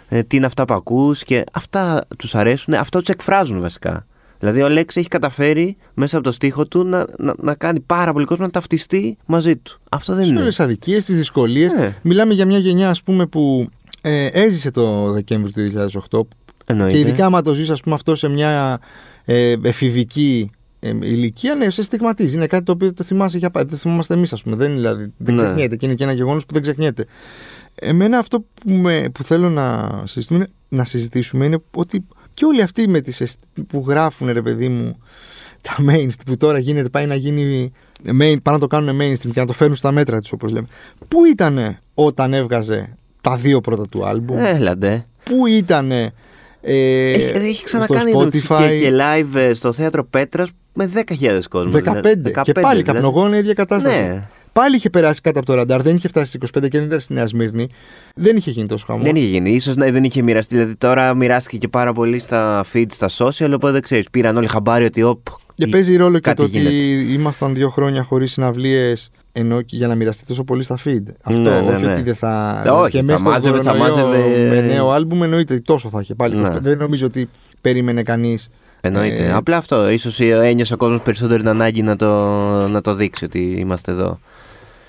ε, 0.08 0.22
τι 0.22 0.36
είναι 0.36 0.46
αυτά 0.46 0.64
που 0.64 0.74
ακούς 0.74 1.22
και 1.22 1.44
αυτά 1.52 2.04
τους 2.18 2.34
αρέσουν, 2.34 2.74
αυτό 2.74 2.98
τους 2.98 3.08
εκφράζουν 3.08 3.60
βασικά. 3.60 4.06
Δηλαδή 4.38 4.62
ο 4.62 4.68
Λέξ 4.68 4.96
έχει 4.96 5.08
καταφέρει 5.08 5.76
μέσα 5.94 6.16
από 6.16 6.26
το 6.26 6.32
στίχο 6.32 6.66
του 6.66 6.84
να, 6.84 7.04
να, 7.18 7.34
να 7.38 7.54
κάνει 7.54 7.80
πάρα 7.80 8.12
πολύ 8.12 8.24
κόσμο 8.24 8.44
να 8.44 8.50
ταυτιστεί 8.50 9.16
μαζί 9.26 9.56
του. 9.56 9.80
Αυτό 9.88 10.14
δεν 10.14 10.24
Σε 10.24 10.30
είναι. 10.30 10.40
όλες 10.40 10.56
τις 10.56 10.64
αδικίες, 10.64 11.04
τις 11.04 11.16
δυσκολίες. 11.16 11.72
Ναι. 11.72 11.96
Μιλάμε 12.02 12.34
για 12.34 12.46
μια 12.46 12.58
γενιά, 12.58 12.90
ας 12.90 13.02
πούμε, 13.02 13.26
που 13.26 13.66
ε, 14.00 14.26
έζησε 14.26 14.70
το 14.70 15.10
Δεκέμβριο 15.10 15.70
του 15.70 15.90
2008 16.10 16.20
Εννοείται. 16.68 16.92
Και 16.94 17.00
ειδικά 17.00 17.26
άμα 17.26 17.42
το 17.42 17.54
ζεις 17.54 17.70
ας 17.70 17.80
πούμε 17.80 17.94
αυτό 17.94 18.14
σε 18.14 18.28
μια 18.28 18.80
ε, 19.28 19.54
εφηβική 19.62 20.50
ε, 20.80 20.88
ηλικία, 20.88 21.54
ναι, 21.54 21.70
σε 21.70 21.82
στιγματίζει. 21.82 22.36
Είναι 22.36 22.46
κάτι 22.46 22.64
το 22.64 22.72
οποίο 22.72 22.92
το 22.94 23.04
θυμάσαι 23.04 23.38
για 23.38 23.50
πάντα. 23.50 23.70
Το 23.70 23.76
θυμόμαστε 23.76 24.14
εμείς, 24.14 24.32
ας 24.32 24.42
πούμε. 24.42 24.56
Δεν, 24.56 24.66
είναι, 24.70 24.76
δηλαδή, 24.76 25.12
δεν 25.16 25.34
Ναι. 25.34 25.42
ξεχνιέται. 25.42 25.76
Και 25.76 25.86
είναι 25.86 25.94
και 25.94 26.04
ένα 26.04 26.12
γεγονός 26.12 26.46
που 26.46 26.52
δεν 26.52 26.62
ξεχνιέται. 26.62 27.04
Εμένα 27.74 28.18
αυτό 28.18 28.40
που, 28.40 28.72
με, 28.72 29.08
που 29.14 29.22
θέλω 29.22 29.50
να 29.50 29.88
συζητήσουμε, 30.04 30.38
είναι- 30.38 30.48
να 30.68 30.84
συζητήσουμε 30.84 31.44
είναι 31.46 31.58
ότι 31.74 32.04
και 32.34 32.44
όλοι 32.44 32.62
αυτοί 32.62 32.88
με 32.88 33.00
τις, 33.00 33.20
αισθ- 33.20 33.44
που 33.66 33.84
γράφουν, 33.88 34.32
ρε 34.32 34.42
παιδί 34.42 34.68
μου, 34.68 34.98
τα 35.60 35.74
mainstream 35.88 36.08
που 36.26 36.36
τώρα 36.36 36.58
γίνεται, 36.58 36.88
πάει 36.88 37.06
να 37.06 37.14
γίνει 37.14 37.72
main, 38.06 38.12
πάνε 38.18 38.40
να 38.42 38.58
το 38.58 38.66
κάνουν 38.66 38.98
mainstream 39.00 39.30
και 39.32 39.40
να 39.40 39.46
το 39.46 39.52
φέρουν 39.52 39.74
στα 39.74 39.92
μέτρα 39.92 40.20
τους 40.20 40.32
όπως 40.32 40.50
λέμε. 40.52 40.66
Πού 41.08 41.24
ήτανε 41.24 41.78
όταν 41.94 42.32
έβγαζε 42.34 42.94
τα 43.20 43.36
δύο 43.36 43.60
πρώτα 43.60 43.88
του 43.88 44.06
άλμπουμ, 44.06 44.38
Έλαντε. 44.38 45.06
πού 45.24 45.46
ήτανε 45.46 46.12
ε, 46.68 47.12
Έχει, 47.12 47.30
έχει 47.34 47.64
ξανακάνει 47.64 48.10
στο 48.10 48.24
το 48.24 48.28
και, 48.28 48.40
Spotify 48.48 48.78
και 48.80 48.90
live 48.92 49.34
ε, 49.36 49.52
στο 49.54 49.72
θέατρο 49.72 50.04
Πέτρας 50.04 50.50
με 50.72 50.90
10.000 50.94 51.40
κόσμο. 51.50 51.70
15, 51.72 51.82
δηλαδή. 52.02 52.30
και 52.42 52.52
πάλι 52.52 52.66
δηλαδή. 52.66 52.82
καπνογόνα 52.82 53.36
ίδια 53.36 53.54
κατάσταση. 53.54 54.00
Ναι. 54.02 54.26
Πάλι 54.52 54.76
είχε 54.76 54.90
περάσει 54.90 55.20
κάτω 55.20 55.38
από 55.38 55.46
το 55.48 55.54
ραντάρ, 55.54 55.82
δεν 55.82 55.96
είχε 55.96 56.08
φτάσει 56.08 56.26
στις 56.26 56.50
25 56.58 56.68
και 56.68 56.78
δεν 56.78 56.86
ήταν 56.86 57.00
στη 57.00 57.12
Νέα 57.12 57.26
Σμύρνη. 57.26 57.66
Δεν 58.14 58.36
είχε 58.36 58.50
γίνει 58.50 58.66
τόσο 58.68 58.84
χαμό. 58.86 59.02
Δεν 59.02 59.16
είχε 59.16 59.26
γίνει. 59.26 59.58
σω 59.60 59.72
να 59.76 59.90
δεν 59.90 60.04
είχε 60.04 60.22
μοιραστεί. 60.22 60.54
Δηλαδή 60.54 60.76
τώρα 60.76 61.14
μοιράστηκε 61.14 61.56
και 61.56 61.68
πάρα 61.68 61.92
πολύ 61.92 62.18
στα 62.18 62.64
feed, 62.72 62.86
στα 62.92 63.08
social. 63.18 63.50
Οπότε 63.54 63.72
δεν 63.72 63.82
ξέρεις. 63.82 64.10
Πήραν 64.10 64.36
όλοι 64.36 64.46
χαμπάρι 64.46 64.84
ότι. 64.84 65.02
Οπ, 65.02 65.26
Και 65.54 65.64
η- 65.64 65.68
παίζει 65.68 65.96
ρόλο 65.96 66.14
και 66.14 66.20
κάτι 66.20 66.36
το 66.36 66.42
ότι 66.42 66.58
γίνεται. 66.58 67.12
ήμασταν 67.12 67.54
δύο 67.54 67.68
χρόνια 67.68 68.02
χωρίς 68.02 68.32
συναυλίες 68.32 69.10
ενώ 69.38 69.62
και 69.62 69.76
για 69.76 69.86
να 69.86 69.94
μοιραστεί 69.94 70.24
τόσο 70.24 70.44
πολύ 70.44 70.62
στα 70.62 70.78
feed. 70.84 71.02
Αυτό, 71.22 71.40
Ναι, 71.40 71.60
ναι, 71.60 71.74
όχι 71.74 71.84
ναι. 71.84 71.92
ότι 71.92 72.02
δεν 72.02 72.14
θα. 72.14 72.62
Όχι, 72.70 72.90
και 72.90 72.96
θα 72.98 73.04
μέσα 73.04 73.18
στον 73.18 73.30
μάζευε, 73.32 73.60
θα 73.62 73.70
κορονοϊό 73.72 74.06
μάζευε. 74.06 74.48
Με 74.48 74.60
νέο 74.60 74.90
άλμπουμ 74.90 75.22
εννοείται 75.22 75.58
τόσο 75.60 75.88
θα 75.88 76.00
είχε 76.00 76.14
πάλι. 76.14 76.36
Ναι. 76.36 76.58
Δεν 76.60 76.78
νομίζω 76.78 77.06
ότι 77.06 77.28
περίμενε 77.60 78.02
κανείς. 78.02 78.48
Εννοείται. 78.80 79.24
Ε, 79.24 79.32
Απλά 79.32 79.56
αυτό. 79.56 79.88
ίσως 79.90 80.20
ένιωσε 80.20 80.74
ο 80.74 80.76
κόσμος 80.76 81.00
περισσότερο 81.02 81.38
την 81.38 81.48
ανάγκη 81.48 81.82
να 81.82 81.96
το, 81.96 82.08
να 82.68 82.80
το 82.80 82.94
δείξει 82.94 83.24
ότι 83.24 83.54
είμαστε 83.58 83.92
εδώ. 83.92 84.18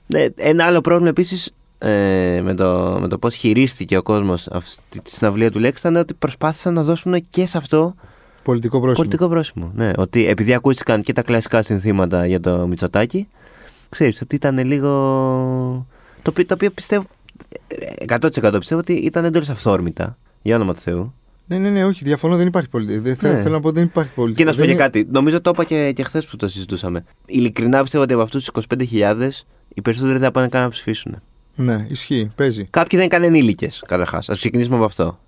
Ναι, 0.05 0.25
ένα 0.35 0.65
άλλο 0.65 0.81
πρόβλημα 0.81 1.09
επίσης 1.09 1.51
ε, 1.77 2.39
με 2.43 2.53
το, 2.53 2.97
με 3.01 3.07
το 3.07 3.17
πώς 3.17 3.35
χειρίστηκε 3.35 3.97
ο 3.97 4.01
κόσμος 4.01 4.47
αυτή 4.47 5.01
τη 5.01 5.11
συναυλία 5.11 5.51
του 5.51 5.59
Λέξη 5.59 5.87
ήταν 5.87 6.01
ότι 6.01 6.13
προσπάθησαν 6.13 6.73
να 6.73 6.81
δώσουν 6.83 7.25
και 7.29 7.45
σε 7.45 7.57
αυτό 7.57 7.95
Πολιτικό 8.43 8.79
πρόσωπο. 8.79 8.97
πολιτικό 9.01 9.29
πρόσημο. 9.29 9.71
Ναι, 9.75 9.91
ότι 9.97 10.27
επειδή 10.27 10.53
ακούστηκαν 10.53 11.01
και 11.01 11.13
τα 11.13 11.21
κλασικά 11.21 11.61
συνθήματα 11.61 12.25
για 12.25 12.39
το 12.39 12.67
Μητσοτάκι, 12.67 13.27
ξέρεις 13.97 14.21
ότι 14.21 14.35
ήταν 14.35 14.57
λίγο. 14.65 14.89
Το 16.21 16.29
οποίο, 16.29 16.45
το 16.45 16.53
οποίο 16.53 16.69
πιστεύω. 16.71 17.03
100% 18.07 18.55
πιστεύω 18.59 18.79
ότι 18.79 18.93
ήταν 18.93 19.25
εντελώς 19.25 19.49
αυθόρμητα. 19.49 20.17
Για 20.41 20.55
όνομα 20.55 20.73
του 20.73 20.79
Θεού. 20.79 21.13
Ναι, 21.47 21.57
ναι, 21.57 21.69
ναι, 21.69 21.85
όχι, 21.85 22.03
διαφωνώ, 22.03 22.35
δεν 22.35 22.47
υπάρχει 22.47 22.69
πολιτικό. 22.69 23.01
Δεν 23.01 23.15
θε- 23.15 23.33
Ναι. 23.33 23.41
Θέλω 23.41 23.53
να 23.55 23.61
πω 23.61 23.71
δεν 23.71 23.83
υπάρχει 23.83 24.11
πολιτικό. 24.13 24.37
Και 24.43 24.45
να 24.45 24.51
σου 24.51 24.57
πω 24.59 24.65
Δεν 24.65 24.75
και 24.75 24.83
είναι- 24.83 24.91
κάτι. 25.03 25.07
Νομίζω 25.11 25.41
το 25.41 25.49
είπα 25.53 25.63
και, 25.63 25.91
και 25.91 26.03
χθες 26.03 26.25
που 26.25 26.35
το 26.35 26.47
συζητούσαμε. 26.47 27.03
Ειλικρινά 27.25 27.81
πιστεύω 27.83 28.03
ότι 28.03 28.13
από 28.13 28.21
αυτούς 28.21 28.39
τους 28.39 28.47
25.000 28.47 29.45
οι 29.73 29.81
περισσότεροι 29.81 30.13
δεν 30.13 30.23
θα 30.23 30.31
πάνε 30.31 30.47
καν 30.47 30.61
να 30.63 30.69
ψηφίσουν. 30.69 31.21
Ναι, 31.55 31.85
ισχύει, 31.89 32.29
παίζει. 32.35 32.63
Κάποιοι 32.69 32.99
δεν 32.99 33.07
είναι 33.07 33.07
καν 33.07 33.23
ενήλικες, 33.23 33.83
καταρχάς. 33.87 34.29
Α 34.29 34.33
ξεκινήσουμε 34.33 34.75
από 34.75 34.85
αυτό. 34.85 35.19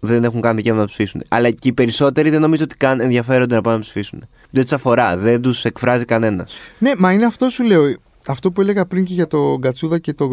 Δεν 0.00 0.24
έχουν 0.24 0.40
καν 0.40 0.56
δικαίωμα 0.56 0.80
να 0.80 0.86
ψηφίσουν. 0.86 1.22
Αλλά 1.28 1.50
και 1.50 1.68
οι 1.68 1.72
περισσότεροι 1.72 2.30
δεν 2.30 2.40
νομίζω 2.40 2.62
ότι 2.64 2.76
καν 2.76 3.00
ενδιαφέρονται 3.00 3.54
να 3.54 3.60
πάνε 3.60 3.76
να 3.76 3.82
ψηφίσουν. 3.82 4.22
Δεν 4.50 4.62
τους 4.62 4.72
αφορά, 4.72 5.16
δεν 5.16 5.40
τους 5.42 5.64
εκφράζει 5.64 6.04
κανένας. 6.04 6.56
Ναι, 6.78 6.90
μα 6.98 7.12
είναι 7.12 7.24
αυτό 7.24 7.48
σου 7.48 7.64
λέω. 7.64 7.94
Αυτό 8.26 8.50
που 8.52 8.60
έλεγα 8.60 8.86
πριν 8.86 9.04
και 9.04 9.14
για 9.14 9.26
το 9.26 9.56
Γκατσούδα 9.58 9.98
και 9.98 10.12
το 10.12 10.28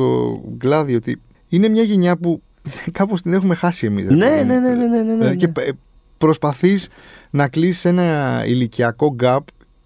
Γκλάδι, 0.58 0.96
ότι 0.96 1.22
είναι 1.48 1.68
μια 1.68 1.84
γενιά 1.84 2.18
που 2.18 2.42
κάπως 2.92 3.22
την 3.22 3.34
έχουμε 3.34 3.56
χάσει 3.56 3.86
εμείς. 3.86 4.08
ρε 4.08 4.16
Ναι, 4.16 4.28
παιδί 4.28 4.44
ναι, 4.44 4.54
μου. 4.54 4.62
ναι, 4.62 4.76
ναι, 4.76 4.86
ναι, 4.88 5.02
ναι, 5.04 5.14
Δηλαδή 5.16 5.24
ναι. 5.28 5.36
και 5.36 5.52
ε, 5.62 5.70
προσπαθείς 6.18 6.88
να 7.30 7.48
κλείσεις 7.48 7.86
ένα 7.86 8.42
ηλικιακό 8.46 9.16
gap 9.24 9.40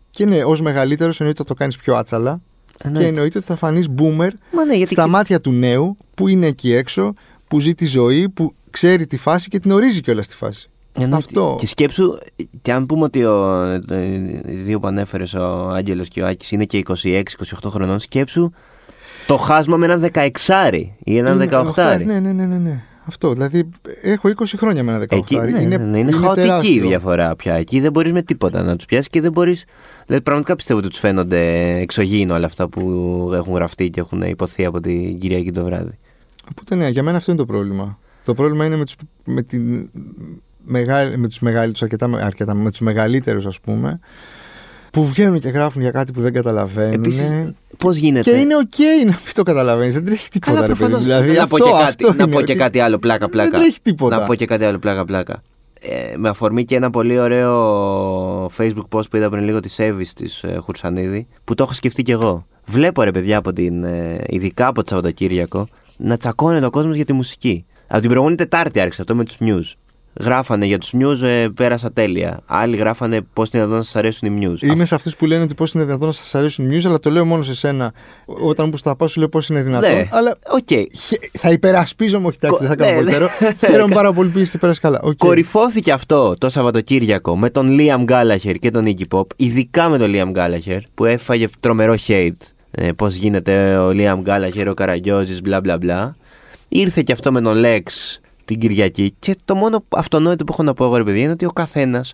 και 0.10 0.26
ναι, 0.26 0.44
ως 0.44 0.62
μεγαλύτερος 0.62 1.20
εννοείται 1.20 1.42
ότι 1.42 1.50
θα 1.50 1.56
το 1.56 1.60
κάνεις 1.62 1.78
πιο 1.78 1.96
άτσαλα 1.96 2.42
και 2.78 2.84
Εννοείται. 2.88 3.08
εννοείται 3.08 3.38
ότι 3.38 3.48
θα 3.48 3.56
φανείς 3.56 3.88
boomer 3.98 4.30
Μα 4.52 4.66
ναι, 4.66 4.76
γιατί 4.76 4.94
στα 4.94 5.04
και- 5.04 5.10
μάτια 5.10 5.42
του 5.42 5.52
νέου 5.52 5.98
που 6.16 6.28
είναι 6.28 6.48
εκεί 6.48 6.74
έξω, 6.74 7.14
που 7.48 7.60
ζει 7.60 7.74
τη 7.76 7.86
ζωή, 7.86 8.30
που 8.30 8.54
ξέρει 8.70 9.06
τη 9.08 9.18
φάση 9.18 9.48
και 9.50 9.60
την 9.60 9.72
ορίζει 9.72 10.02
κιόλας 10.02 10.28
τη 10.28 10.36
φάση. 10.36 10.70
Εννοείται. 11.04 11.26
αυτό. 11.26 11.56
Και 11.60 11.68
σκέψου, 11.68 12.18
και 12.62 12.72
αν 12.72 12.86
πούμε 12.86 13.04
ότι 13.04 13.24
ο, 13.24 13.64
ε, 13.90 14.06
οι 14.48 14.56
δύο 14.56 14.80
που 14.80 14.88
ανέφερες, 14.88 15.34
ο 15.34 15.70
Άγγελος 15.70 16.08
και 16.08 16.22
ο 16.22 16.28
Άκης, 16.28 16.52
είναι 16.52 16.66
και 16.66 16.78
26-28 16.78 17.70
χρονών, 17.70 18.00
σκέψου 18.00 18.52
το 19.28 19.38
χάσμα 19.38 19.78
με 19.78 19.86
έναν 19.86 20.12
16 20.14 20.94
ή 21.04 21.18
έναν 21.18 21.42
Είναι 21.42 21.62
18. 21.76 21.98
Ναι, 22.06 22.20
ναι, 22.20 22.32
ναι, 22.32 22.46
ναι, 22.46 22.58
ναι. 22.58 22.84
Αυτό. 23.08 23.34
Δηλαδή, 23.34 23.70
έχω 24.02 24.30
20 24.30 24.44
χρόνια 24.58 24.84
με 24.84 24.92
ένα 24.92 25.02
18. 25.02 25.18
Εκεί 25.18 25.36
ναι, 25.36 25.48
είναι, 25.48 25.78
ναι, 25.78 25.78
ναι, 25.78 26.00
είναι, 26.00 26.12
χαοτική 26.12 26.48
τεράστιο. 26.48 26.84
η 26.84 26.88
διαφορά 26.88 27.36
πια. 27.36 27.54
Εκεί 27.54 27.80
δεν 27.80 27.92
μπορείς 27.92 28.12
με 28.12 28.22
τίποτα 28.22 28.62
να 28.62 28.76
τους 28.76 28.86
πιάσεις 28.86 29.08
και 29.10 29.22
δεν 29.22 29.32
μπορεί. 29.32 29.58
Δηλαδή, 30.06 30.24
πραγματικά 30.24 30.56
πιστεύω 30.56 30.80
ότι 30.80 30.90
τους 30.90 31.00
φαίνονται 31.00 31.74
εξωγήινο 31.80 32.36
όλα 32.36 32.46
αυτά 32.46 32.70
που 32.70 32.82
έχουν 33.34 33.54
γραφτεί 33.54 33.90
και 33.90 34.00
έχουν 34.00 34.22
υποθεί 34.22 34.66
από 34.66 34.80
την 34.80 35.20
Κυριακή 35.20 35.52
το 35.52 35.64
βράδυ. 35.64 35.98
Οπότε 36.52 36.76
ναι, 36.76 36.88
για 36.88 37.04
μένα 37.04 37.18
αυτό 37.18 37.32
είναι 37.32 37.40
το 37.40 37.46
πρόβλημα. 37.46 38.00
Το 38.26 38.34
πρόβλημα 38.34 38.66
είναι 38.66 38.76
με 38.76 38.86
τους, 38.86 38.96
με 39.24 39.42
την, 39.42 39.90
μεγάλη, 40.68 41.18
με 41.18 41.28
τους 41.28 41.40
μεγαλύτερους, 41.40 41.82
αρκετά, 41.82 42.26
αρκετά, 42.26 42.56
με 42.56 42.72
τους 42.72 42.80
μεγαλύτερους 42.80 43.46
ας 43.46 43.60
πούμε, 43.60 44.00
που 44.92 45.08
βγαίνουν 45.08 45.40
και 45.40 45.50
γράφουν 45.50 45.82
για 45.82 45.92
κάτι 45.92 46.12
που 46.12 46.22
δεν 46.22 46.34
καταλαβαίνουν. 46.34 46.94
Επίσης, 46.94 47.52
πώς 47.78 47.96
γίνεται; 47.96 48.32
Και 48.32 48.38
είναι 48.38 48.56
οκ 48.56 48.80
να 49.06 49.12
μην 49.12 49.34
το 49.34 49.44
καταλαβαίνεις. 49.44 49.94
Δεν 49.94 50.06
τρέχει 50.06 50.30
τίποτα. 50.30 50.52
Καλά, 50.52 50.68
ρε 50.68 50.68
παιδί. 50.68 50.80
προφανώς. 50.80 51.04
Δηλαδή, 51.04 51.32
να 51.32 51.44
αυτό, 51.44 51.58
πω 51.58 51.64
και 51.64 51.72
κάτι, 51.72 51.84
αυτό 51.88 52.08
να 52.08 52.24
είναι 52.24 52.34
πω 52.34 52.42
και 52.42 52.52
ότι 52.52 52.56
κάτι 52.56 52.80
άλλο 52.80 52.98
πλάκα-πλάκα. 52.98 53.50
Δεν 53.50 53.60
τρέχει 53.60 53.82
τίποτα. 53.82 54.20
Να 54.20 54.26
πω 54.26 54.36
και 54.36 54.46
κάτι 54.46 54.66
άλλο 54.66 54.80
πλάκα-πλάκα. 54.80 55.42
Ε, 55.82 56.18
με 56.18 56.30
αφορμή 56.30 56.66
και 56.66 56.76
ένα 56.76 56.90
πολύ 56.90 57.20
ωραίο 57.20 58.46
facebook 58.46 58.88
post 58.90 59.10
που 59.10 59.18
είδα 59.18 59.30
πριν 59.30 59.44
λίγο 59.44 59.60
της 59.60 59.80
Εύης 59.80 60.14
της 60.14 60.44
ε, 60.44 60.58
Χουρσανίδη, 60.62 61.28
που 61.44 61.54
το 61.56 61.64
έχω 61.64 61.74
σκεφτεί 61.74 62.04
κι 62.04 62.12
εγώ. 62.12 62.46
Βλέπω 62.66 63.04
ρε 63.04 63.12
παιδιά 63.12 63.38
από 63.38 63.54
την, 63.54 63.84
ε, 63.84 64.22
ειδικά 64.28 64.68
από 64.68 64.84
το 64.84 64.88
Σαββατοκύριακο, 64.90 65.68
να 65.98 66.18
τσακώνεται 66.18 66.66
ο 66.66 66.70
κόσμος 66.70 66.96
για 66.96 67.06
τη 67.06 67.14
μουσική. 67.14 67.66
Από 67.88 68.00
την 68.00 68.08
προηγούμενη 68.10 68.38
Τετάρτη 68.38 68.80
άρχισε 68.80 69.02
αυτό 69.02 69.16
με 69.16 69.24
τους 69.24 69.36
Muse. 69.40 69.74
Γράφανε 70.20 70.66
για 70.66 70.78
τους 70.78 70.92
Muse, 71.00 71.22
ε, 71.22 71.48
πέρασα 71.56 71.92
τέλεια. 71.92 72.40
Άλλοι 72.46 72.76
γράφανε 72.76 73.22
πώς 73.34 73.48
είναι 73.48 73.62
δυνατόν 73.62 73.78
να 73.78 73.84
σας 73.84 73.96
αρέσουν 73.96 74.42
οι 74.42 74.48
Muse. 74.48 74.62
Είμαι 74.62 74.86
σε 74.86 74.96
αυτούς 74.96 75.16
που 75.16 75.26
λένε 75.26 75.44
ότι 75.44 75.54
πώς 75.54 75.72
είναι 75.74 75.84
δυνατόν 75.84 76.08
να 76.08 76.14
σας 76.14 76.36
αρέσουν 76.36 76.72
οι 76.72 76.78
Muse, 76.78 76.86
αλλά 76.88 77.00
το 77.00 77.10
λέω 77.12 77.26
μόνο 77.26 77.44
σε 77.44 77.56
σένα. 77.56 77.94
Όταν 78.26 78.68
μου 78.72 78.78
στα 78.78 78.96
πάω, 78.96 79.08
σου 79.08 79.20
λέω 79.20 79.30
πώς 79.30 79.50
είναι 79.50 79.62
δυνατόν. 79.64 79.92
Ναι, 79.92 80.08
Αλλά 80.12 80.36
οκ. 80.52 80.68
χε- 80.68 81.30
θα 81.38 81.50
υπερασπίζομαι, 81.52 82.28
όχι 82.28 82.38
εντάξει, 82.42 82.58
Κο- 82.60 82.68
δεν 82.68 82.78
θα 82.78 82.84
κάνω 82.84 82.92
ναι, 82.92 82.98
πολύ 82.98 83.12
ναι. 83.12 83.18
περό. 83.18 83.56
Χαίρομαι 83.72 83.96
πάρα 83.96 84.14
πολύ 84.14 84.28
που 84.28 84.34
πήγες 84.34 84.50
και 84.50 84.58
πέρασες 84.58 84.82
καλά. 84.82 85.00
Οκ. 85.04 85.16
Κορυφώθηκε 85.18 85.92
αυτό 85.92 86.34
το 86.38 86.50
Σαββατοκύριακο 86.50 87.38
με 87.38 87.50
τον 87.50 87.78
Liam 87.80 88.06
Gallagher 88.06 88.56
και 88.60 88.72
τον 88.72 88.84
Iggy 88.86 89.18
Pop, 89.18 89.26
ειδικά 89.36 89.90
με 89.90 89.98
τον 89.98 90.12
Liam 90.16 90.32
Gallagher 90.38 90.80
που 90.94 91.06
έφαγε 91.06 91.48
τρομερό 91.60 91.96
hate. 92.08 92.32
Ε, 92.72 92.92
Πώς 92.92 93.16
γίνεται 93.16 93.78
ο 93.78 93.90
Liam 93.94 94.18
Gallagher, 94.26 94.66
ο 94.70 94.74
Καραγκιόζης, 94.74 95.42
μπλα 95.42 95.62
μπλα 95.62 95.78
μπλα. 95.78 96.16
Ήρθε 96.70 97.02
και 97.02 97.12
αυτό 97.12 97.32
με 97.32 97.42
τον 97.42 97.62
Lex 97.66 97.82
την 98.48 98.60
Κυριακή 98.60 99.14
και 99.20 99.36
το 99.46 99.56
μόνο 99.56 99.84
αυτονόητο 99.90 100.44
που 100.44 100.52
έχω 100.54 100.64
να 100.64 100.74
πω 100.74 100.86
εγώ 100.86 100.98
ρε 100.98 101.04
παιδιά 101.04 101.22
είναι 101.24 101.32
ότι 101.32 101.46
ο 101.46 101.52
καθένας 101.52 102.14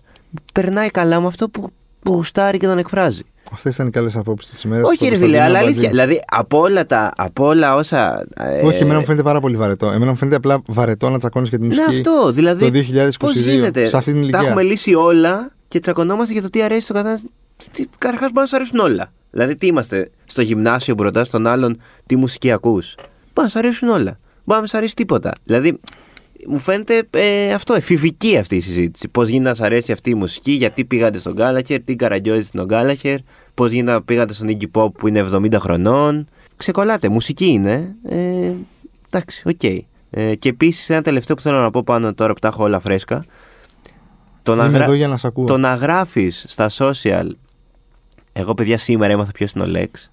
περνάει 0.52 0.88
καλά 0.90 1.20
με 1.20 1.26
αυτό 1.26 1.48
που, 1.48 1.70
που 2.02 2.12
γουστάρει 2.12 2.58
και 2.58 2.66
τον 2.66 2.78
εκφράζει. 2.78 3.22
Αυτές 3.52 3.74
ήταν 3.74 3.86
οι 3.86 3.90
καλές 3.90 4.16
απόψεις 4.16 4.50
της 4.50 4.62
ημέρας. 4.62 4.88
Όχι 4.88 5.08
ρε 5.08 5.16
φίλε, 5.16 5.40
αλλά 5.40 5.58
αλήθεια. 5.58 5.88
Δηλαδή 5.88 6.20
από 6.26 6.58
όλα, 6.58 6.86
τα, 6.86 7.12
από 7.16 7.46
όλα 7.46 7.74
όσα. 7.74 8.26
ε, 8.36 8.60
Όχι, 8.66 8.82
εμένα 8.82 8.98
μου 8.98 9.04
φαίνεται 9.04 9.22
πάρα 9.22 9.40
πολύ 9.40 9.56
βαρετό. 9.56 9.86
Εμένα 9.90 10.10
μου 10.10 10.16
φαίνεται 10.16 10.36
απλά 10.36 10.62
βαρετό 10.66 11.10
να 11.10 11.18
τσακώνεις 11.18 11.48
για 11.48 11.58
τη 11.58 11.66
Ναι, 11.66 11.74
μουσική. 11.74 11.96
αυτό. 12.08 12.32
Δηλαδή, 12.32 12.64
το 12.64 12.70
2022, 12.70 13.08
πώς 13.18 13.36
γίνεται; 13.36 13.86
σε 13.86 13.96
αυτή 13.96 14.10
την 14.12 14.20
Τα 14.20 14.26
ηλικία. 14.26 14.48
έχουμε 14.48 14.62
λύσει 14.62 14.94
όλα 14.94 15.50
και 15.68 15.78
τσακωνόμαστε 15.78 16.32
για 16.32 16.42
το 16.42 16.50
τι 16.50 16.62
αρέσει 16.62 16.80
στον 16.80 16.96
καθένας. 16.96 17.22
Καταρχά, 17.98 18.24
μπορεί 18.26 18.40
να 18.40 18.46
σου 18.46 18.56
αρέσουν 18.56 18.78
όλα. 18.78 19.12
Δηλαδή, 19.30 19.56
τι 19.56 19.66
είμαστε 19.66 20.10
στο 20.24 20.42
γυμνάσιο 20.42 20.94
που 20.94 21.02
ρωτά 21.02 21.26
τον 21.26 21.46
άλλον 21.46 21.80
τι 22.06 22.16
μουσική 22.16 22.50
ακούς. 22.52 22.94
Μπορεί 22.96 23.08
να 23.34 23.48
σου 23.48 23.58
αρέσουν 23.58 23.88
όλα. 23.88 24.18
Μπορεί 24.20 24.20
να 24.44 24.58
μην 24.58 24.66
σου 24.66 24.76
αρέσει 24.76 24.94
τίποτα. 24.94 25.32
Δηλαδή, 25.44 25.80
μου 26.46 26.58
φαίνεται 26.58 27.02
ε, 27.10 27.52
αυτό, 27.52 27.74
εφηβική 27.74 28.36
αυτή 28.38 28.56
η 28.56 28.60
συζήτηση. 28.60 29.08
Πώς 29.08 29.28
γίνεται 29.28 29.48
να 29.48 29.54
σας 29.54 29.64
αρέσει 29.64 29.92
αυτή 29.92 30.10
η 30.10 30.14
μουσική, 30.14 30.52
γιατί 30.52 30.84
πήγατε 30.84 31.18
στον 31.18 31.32
Gallagher, 31.32 31.82
τι 31.82 31.96
καραγκιόζη 31.96 32.46
στον 32.46 32.66
Gallagher, 32.66 33.18
πώς 33.54 33.70
γίνεται 33.70 33.92
να 33.92 34.02
πήγατε 34.02 34.32
στον 34.32 34.48
Iggy 34.48 34.66
Pop 34.72 34.92
που 34.92 35.08
είναι 35.08 35.26
70 35.32 35.54
χρονών. 35.58 36.26
Ξεκολλάτε, 36.56 37.08
μουσική 37.08 37.46
είναι. 37.46 37.94
Ε, 38.08 38.52
εντάξει, 39.10 39.42
οκ. 39.46 39.62
Ε, 40.10 40.34
και 40.34 40.48
επίσης 40.48 40.90
ένα 40.90 41.02
τελευταίο 41.02 41.36
που 41.36 41.42
θέλω 41.42 41.60
να 41.60 41.70
πω 41.70 41.82
πάνω 41.82 42.14
τώρα 42.14 42.32
που 42.32 42.38
τα 42.38 42.48
έχω 42.48 42.64
όλα 42.64 42.80
φρέσκα. 42.80 43.24
Το 44.42 44.54
να, 44.54 44.64
Είμαι 44.64 44.76
γρα... 44.76 44.84
εδώ 44.84 44.92
για 44.92 45.08
να 45.08 45.16
σε 45.16 45.26
ακούω. 45.26 45.44
το 45.44 45.56
να 45.56 45.74
γράφεις 45.74 46.44
στα 46.48 46.70
social. 46.78 47.28
Εγώ, 48.32 48.54
παιδιά, 48.54 48.78
σήμερα 48.78 49.12
έμαθα 49.12 49.32
ποιος 49.32 49.52
είναι 49.52 49.64
ο 49.64 49.66
Λέξ. 49.66 50.12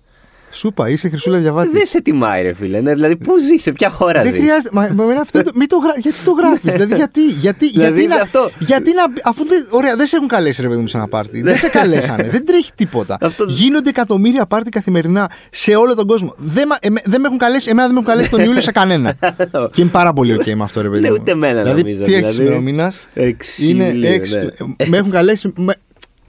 Σούπα, 0.53 0.89
είσαι 0.89 1.09
χρυσούλα 1.09 1.37
διαβάτη. 1.37 1.69
Δεν 1.71 1.85
σε 1.85 2.01
τιμάει, 2.01 2.43
ρε 2.43 2.53
φίλε. 2.53 2.81
Ναι, 2.81 2.93
δηλαδή, 2.93 3.15
πού 3.17 3.39
ζεις, 3.39 3.61
σε 3.61 3.71
ποια 3.71 3.89
χώρα 3.89 4.21
Δεν 4.23 4.31
ζεις; 4.31 4.41
χρειάζεται. 4.41 4.69
Μα, 4.73 4.89
μα 4.95 5.03
εμένα 5.03 5.21
αυτό 5.21 5.41
το, 5.43 5.51
μην 5.55 5.67
το 5.67 5.77
γρα... 5.77 5.93
Γιατί 5.97 6.17
το 6.25 6.31
γράφεις, 6.31 6.71
δηλαδή 6.73 6.95
γιατί. 6.95 7.25
γιατί, 7.25 7.69
Δηλαδή, 7.69 7.99
γιατί, 7.99 8.07
να, 8.15 8.21
αυτό- 8.21 8.51
γιατί 8.59 8.91
να. 8.93 9.03
Αφού 9.23 9.45
δεν, 9.45 9.57
ωραία, 9.71 9.95
δεν 9.95 10.07
σε 10.07 10.15
έχουν 10.15 10.27
καλέσει 10.27 10.61
ρε 10.61 10.67
παιδί 10.67 10.79
μου 10.81 10.87
σε 10.87 10.97
ένα 10.97 11.07
πάρτι. 11.07 11.41
δεν 11.41 11.57
σε 11.57 11.67
καλέσανε. 11.67 12.29
δεν 12.29 12.45
τρέχει 12.45 12.71
τίποτα. 12.75 13.17
Αυτό- 13.21 13.45
Γίνονται 13.47 13.89
εκατομμύρια 13.89 14.45
πάρτι 14.45 14.69
καθημερινά 14.69 15.29
σε 15.49 15.75
όλο 15.75 15.95
τον 15.95 16.07
κόσμο. 16.07 16.33
Δεν, 16.37 16.63
μα- 16.69 16.77
εμέ- 16.81 17.03
δεν 17.09 17.21
με 17.21 17.27
έχουν 17.27 17.39
καλέσει, 17.39 17.69
εμένα 17.69 17.87
δεν 17.87 17.95
με 17.95 18.01
έχουν 18.01 18.11
καλέσει 18.13 18.29
τον 18.31 18.43
Ιούλιο 18.43 18.61
σε 18.61 18.71
κανένα. 18.71 19.13
και 19.73 19.81
είμαι 19.81 19.89
πάρα 19.91 20.13
πολύ 20.13 20.37
OK 20.39 20.53
με 20.53 20.63
αυτό, 20.63 20.81
ρε 20.81 20.89
παιδί. 20.89 21.01
Ναι, 21.01 21.09
μου. 21.09 21.17
ούτε 21.21 21.31
εμένα 21.31 21.61
δηλαδή, 21.61 21.81
νομίζω, 21.81 22.03
Τι 22.03 22.09
έχεις 22.13 22.17
δηλαδή. 22.19 22.35
σήμερα 22.37 22.55
ο 22.57 22.61
μήνα. 22.61 22.93
Έξι 23.13 23.69
Είναι 23.69 23.83
Ιουλίου, 23.85 24.21
6. 24.21 24.29
ναι. 24.29 24.45
του- 24.51 24.75
Με 24.87 24.97
έχουν 24.97 25.11
καλέσει. 25.11 25.53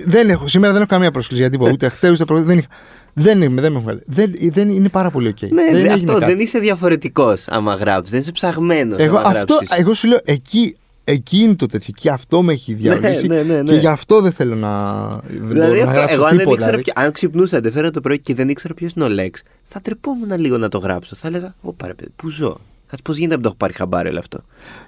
Με- 0.04 0.12
δεν 0.12 0.30
έχω, 0.30 0.48
σήμερα 0.48 0.72
δεν 0.72 0.80
έχω 0.82 0.90
καμία 0.90 1.10
πρόσκληση 1.10 1.42
για 1.42 1.50
τίποτα. 1.50 1.70
Ούτε 1.72 1.88
χτες 1.88 2.10
ούτε 2.10 2.24
προ- 2.24 2.42
Δεν, 2.44 2.58
είχα- 2.58 2.68
δεν, 3.14 3.42
είμαι, 3.42 3.60
δεν 3.60 3.72
με 3.72 3.76
έχουν 3.78 3.86
καλέσει. 3.88 4.04
Δεν, 4.08 4.52
δεν 4.52 4.68
είναι 4.68 4.88
πάρα 4.88 5.10
πολύ 5.10 5.34
OK. 5.40 5.48
Ναι, 5.48 5.62
δεν 5.62 5.72
δε- 5.72 5.78
έγινε 5.78 5.92
αυτό 5.94 6.12
κάτι. 6.12 6.24
δεν 6.24 6.38
είσαι 6.38 6.58
διαφορετικός 6.58 7.44
άμα 7.48 7.74
γράψεις. 7.74 8.10
Δεν 8.10 8.20
είσαι 8.20 8.32
ψαγμένος. 8.32 8.98
Εγώ, 9.00 9.16
άμα 9.16 9.28
αυτό, 9.28 9.54
γράψεις. 9.54 9.78
εγώ 9.78 9.94
σου 9.94 10.08
λέω 10.08 10.18
εκεί, 10.24 10.76
εκεί 11.04 11.38
είναι 11.38 11.54
το 11.54 11.66
τέτοιο. 11.66 11.94
Και 11.96 12.10
αυτό 12.10 12.42
με 12.42 12.52
έχει 12.52 12.72
διαολύσει. 12.74 13.26
ναι, 13.26 13.42
ναι, 13.42 13.54
ναι. 13.54 13.62
Και 13.62 13.74
γι' 13.74 13.86
αυτό 13.86 14.20
δεν 14.20 14.32
θέλω 14.32 14.54
να. 14.54 14.98
δεν 15.08 15.46
Δηλαδή 15.48 15.68
μπορώ 15.70 15.72
να 15.74 15.82
αυτό, 15.82 15.94
γράψω 15.94 16.14
εγώ 16.14 16.24
αν, 16.24 16.28
δεν 16.30 16.38
τίποτα, 16.38 16.54
ήξερα 16.54 16.70
δηλαδή. 16.70 16.82
ποιο- 16.92 17.04
αν 17.04 17.12
ξυπνούσα 17.12 17.60
Δευτέρα 17.60 17.90
το 17.90 18.00
πρωί 18.00 18.18
και 18.20 18.34
δεν 18.34 18.48
ήξερα 18.48 18.74
ποιος 18.74 18.92
είναι 18.92 19.04
ο 19.04 19.08
Λέξ, 19.08 19.42
θα 19.62 19.80
τρεπόμουν 19.80 20.38
λίγο 20.40 20.58
να 20.58 20.68
το 20.68 20.78
γράψω. 20.78 21.16
Θα 21.16 21.28
έλεγα, 21.28 21.54
Ω 21.62 21.72
πάρε 21.72 21.94
παιδί, 21.94 22.10
πού 22.16 22.30
ζω; 22.30 22.48
Κάτσε 22.86 23.02
πώς 23.04 23.16
γίνεται 23.16 23.36
να 23.36 23.42
το 23.42 23.48
έχω 23.48 23.56
πάρει 23.56 23.72
χαμπάρι 23.72 24.08
όλο 24.08 24.18
αυτό; 24.18 24.44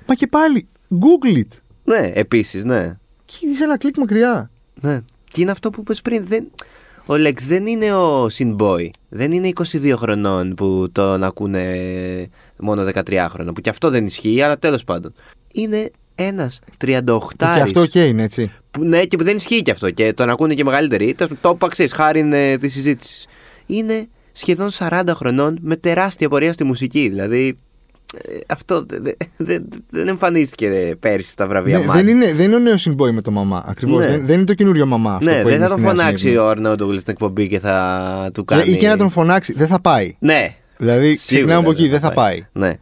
Μα 0.07 0.14
και 0.14 0.27
πάλι, 0.27 0.66
Google 0.90 1.37
it. 1.38 1.59
Ναι, 1.85 2.11
επίσης, 2.14 2.64
ναι. 2.64 2.96
Και 3.24 3.35
είσαι 3.46 3.64
ένα 3.64 3.79
κλικ 3.79 3.96
μακριά. 3.98 4.50
Ναι. 4.84 5.00
Και 5.30 5.40
είναι 5.40 5.50
αυτό 5.50 5.70
που 5.70 5.80
είπες 5.80 6.02
πριν. 6.02 6.26
Δεν... 6.26 6.50
Ο 7.06 7.16
Λέξ 7.16 7.46
δεν 7.46 7.66
είναι 7.66 7.92
ο 7.92 8.26
Sinboy. 8.26 8.88
Δεν 9.08 9.32
είναι 9.32 9.50
22 9.54 9.92
χρονών 9.96 10.54
που 10.54 10.88
τον 10.92 11.24
ακούνε 11.24 11.66
μόνο 12.58 12.84
13 12.94 13.26
χρονών. 13.30 13.54
Που 13.54 13.60
και 13.60 13.70
αυτό 13.70 13.90
δεν 13.90 14.06
ισχύει, 14.06 14.42
αλλά 14.42 14.58
τέλος 14.58 14.84
πάντων. 14.84 15.12
Είναι 15.52 15.90
ένας 16.14 16.60
38 16.84 16.98
Και 17.38 17.44
αυτό 17.44 17.80
οκ 17.80 17.94
είναι 17.94 18.22
έτσι. 18.22 18.52
Που, 18.70 18.84
ναι, 18.84 19.04
και 19.04 19.16
που 19.16 19.24
δεν 19.24 19.36
ισχύει 19.36 19.62
και 19.62 19.70
αυτό. 19.70 19.90
Και 19.90 20.12
τον 20.12 20.30
ακούνε 20.30 20.54
και 20.54 20.64
μεγαλύτεροι. 20.64 21.14
Το, 21.14 21.28
το 21.40 21.50
είπα, 21.54 21.68
ξέρεις, 21.68 21.92
χάρη 21.92 22.30
ε, 22.32 22.58
της 22.58 22.72
συζήτησης. 22.72 23.26
Είναι 23.66 24.08
σχεδόν 24.32 24.70
40 24.78 25.02
χρονών 25.14 25.58
με 25.60 25.76
τεράστια 25.76 26.28
πορεία 26.28 26.52
στη 26.52 26.64
μουσική. 26.64 27.08
Δηλαδή. 27.08 27.58
Ε, 28.22 28.38
αυτό 28.48 28.85
δε- 28.88 28.98
δε- 29.00 29.12
δε- 29.37 29.59
δεν 29.90 30.09
εμφανίστηκε 30.09 30.96
πέρσι 31.00 31.31
στα 31.31 31.46
βραβεία 31.46 31.79
Ναι, 31.79 31.85
Mad. 31.88 31.92
δεν, 31.94 32.07
είναι, 32.09 32.33
δεν 32.33 32.44
είναι 32.46 32.55
ο 32.55 32.59
νέος 32.59 32.81
συμπόη 32.81 33.11
με 33.12 33.20
το 33.22 33.31
μαμά. 33.31 33.64
Ακριβώς. 33.66 34.03
Ναι. 34.03 34.09
Δεν, 34.11 34.27
δεν 34.27 34.37
είναι 34.37 34.44
το 34.44 34.55
καινούριο 34.55 34.87
μαμά 34.87 35.14
αυτό 35.14 35.24
Ναι, 35.31 35.37
που 35.37 35.42
δεν 35.42 35.46
έγινε 35.46 35.62
θα 35.62 35.68
τον 35.68 35.79
στη 35.79 35.87
Νέα 35.87 35.94
φωνάξει 35.96 36.22
Σμύρνη. 36.22 36.38
ο 36.38 36.48
Αρνόντογλου 36.48 36.98
στην 36.98 37.12
εκπομπή 37.12 37.48
και 37.48 37.59
θα 37.59 38.31
του 38.35 38.44
Και- 38.44 38.55
κάνει. 38.55 38.70
Ή 38.70 38.77
και 38.77 38.88
να 38.88 38.96
τον 38.96 39.11
φωνάξει. 39.11 39.53
Δεν 39.53 39.66
θα 39.66 39.81
πάει. 39.81 40.16
Ναι. 40.18 40.55
Δηλαδή, 40.77 41.05
Σίγουρα 41.16 41.16
ξεκινάμε 41.27 41.55
από 41.61 41.70
εκεί, 41.70 41.88
δεν 41.88 42.00
θα 42.00 42.12
πάει. 42.12 42.46
Ναι. 42.53 42.72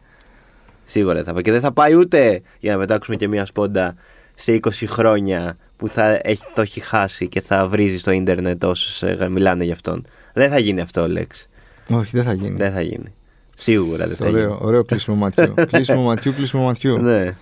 Σίγουρα 0.85 1.13
δεν 1.15 1.23
θα 1.23 1.33
πάει. 1.33 1.41
Και 1.41 1.51
δεν 1.51 1.61
θα 1.61 1.71
πάει 1.73 1.95
ούτε 1.95 2.41
για 2.59 2.73
να 2.73 2.79
πετάξουμε 2.79 3.15
και 3.15 3.27
μία 3.27 3.45
σπόντα 3.45 3.95
σε 4.35 4.59
20 4.63 4.85
χρόνια 4.87 5.57
που 5.77 5.87
θα 5.87 6.19
έχει, 6.23 6.43
το 6.53 6.61
έχει 6.61 6.79
χάσει 6.79 7.27
και 7.27 7.41
θα 7.41 7.67
βρίζει 7.67 7.99
στο 7.99 8.11
ίντερνετ 8.11 8.63
όσους 8.63 9.03
μιλάνε 9.29 9.63
για 9.63 9.73
αυτόν. 9.73 10.05
Δεν 10.33 10.49
θα 10.49 10.57
γίνει 10.59 10.81
αυτό, 10.81 11.07
Λέξ. 11.07 11.47
Όχι, 11.89 12.09
δεν 12.13 12.23
θα 12.23 12.33
γίνει. 12.33 12.55
Δεν 12.57 12.71
θα 12.73 12.81
γίνει. 12.81 13.13
Σίγουρα 13.55 14.07
δεν 14.07 14.15
θα 14.15 14.25
Ωραίο, 14.27 14.47
γίνει. 14.47 14.57
ωραίο 14.61 14.83
κλείσιμο 14.83 15.15
ματιού. 15.15 15.53
κλείσιμο 15.71 16.01
ματιού, 16.01 16.33
κλείσιμο 16.33 16.63
ματιού. 16.63 16.97
Ναι. 16.97 17.35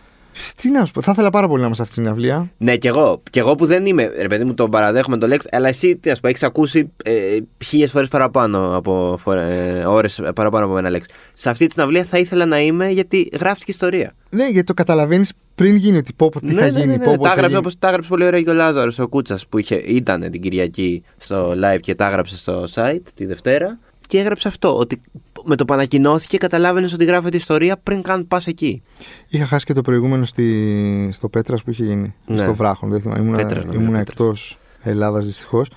Τι 0.56 0.70
να 0.70 0.86
σου 0.86 0.92
πω, 0.92 1.02
θα 1.02 1.12
ήθελα 1.12 1.30
πάρα 1.30 1.48
πολύ 1.48 1.60
να 1.60 1.66
είμαστε 1.66 1.84
αυτή 1.84 1.96
στην 1.96 2.08
αυλία. 2.08 2.52
Ναι, 2.58 2.78
κι 2.78 2.88
εγώ. 2.88 3.22
Κι 3.32 3.40
εγώ 3.40 3.56
που 3.56 3.66
δεν 3.66 3.86
είμαι, 3.86 4.12
ρε 4.20 4.28
παιδί 4.28 4.44
μου, 4.44 4.54
τον 4.54 4.70
παραδέχομαι 4.70 5.18
τον 5.18 5.30
Λέξ, 5.30 5.46
αλλά 5.52 5.68
εσύ 5.68 5.98
τι 5.98 6.10
να 6.10 6.16
σου 6.16 6.22
πω, 6.22 6.28
έχεις 6.28 6.44
ακούσει 6.44 6.92
ε, 7.04 7.38
χίλιες 7.66 7.92
φορές 7.92 8.08
παραπάνω 8.08 8.76
από 8.78 9.20
ε, 9.32 9.86
ώρες 9.86 10.22
παραπάνω 10.36 10.66
από 10.66 10.78
ένα 10.78 10.90
Λέξ. 10.90 11.06
Σε 11.34 11.50
αυτή 11.50 11.66
τη 11.66 11.72
συναυλία 11.74 12.04
θα 12.04 12.18
ήθελα 12.18 12.46
να 12.46 12.60
είμαι 12.60 12.90
γιατί 12.90 13.30
γράφτηκε 13.40 13.72
ιστορία. 13.72 14.14
Ναι, 14.30 14.44
γιατί 14.44 14.64
το 14.64 14.74
καταλαβαίνεις 14.74 15.34
πριν 15.56 15.76
γίνει 15.76 15.98
ότι 15.98 16.14
πω, 16.14 16.30
πω 16.30 16.40
τι 16.40 16.54
θα 16.54 16.68
γίνει. 16.68 16.98
πω, 16.98 17.04
πω, 17.04 17.12
Τα 17.12 17.18
τι 17.18 17.24
θα 17.24 17.32
έγραψε 17.32 17.48
γίνει. 17.48 17.58
όπως 17.58 17.80
τα 17.80 17.88
έγραψε 17.88 18.10
πολύ 18.10 18.26
ωραία 18.26 18.42
και 18.42 18.50
ο 18.50 18.54
Λάζαρος 18.54 19.00
ο 19.00 19.08
Κούτσας 19.08 19.48
που 19.48 19.58
είχε, 19.58 19.76
ήταν 19.76 20.30
την 20.32 20.42
Κυριακή 20.42 21.04
στο 21.18 21.54
live 21.64 21.80
και 21.82 21.96
τα 21.96 22.06
έγραψε 22.08 22.38
στο 22.38 22.64
site 22.74 23.02
τη 23.16 23.26
Δευτέρα. 23.26 23.80
Και 24.08 24.20
έγραψε 24.20 24.48
αυτό, 24.48 24.78
ότι 24.78 25.02
με 25.46 25.56
το 25.56 25.66
που 25.66 25.74
ανακοινώθηκε 25.74 26.38
καταλάβαινες 26.38 26.94
ότι 26.94 27.06
γράφεται 27.06 27.38
ιστορία 27.38 27.78
πριν 27.78 28.02
καν 28.02 28.28
πας 28.28 28.48
εκεί. 28.48 28.82
Είχα 29.30 29.46
χάσει 29.46 29.66
και 29.66 29.74
το 29.74 29.82
προηγούμενο 29.82 30.26
στη, 30.26 31.10
στο 31.12 31.30
Πέτρας 31.30 31.64
που 31.64 31.70
είχε 31.70 31.84
γίνει. 31.84 32.14
Ναι. 32.26 32.38
Στο 32.38 32.54
Βράχον. 32.54 32.90
Δεν 32.90 33.02
θυμάμαι. 33.02 33.22
Ήμουνα, 33.22 33.38
Πέτρας, 33.38 33.64
νομίζω, 33.66 33.82
ήμουνα 33.82 33.98
Πέτρας. 33.98 34.16
εκτός 34.16 34.58
Ελλάδας 34.82 35.26
δυστυχώς. 35.26 35.70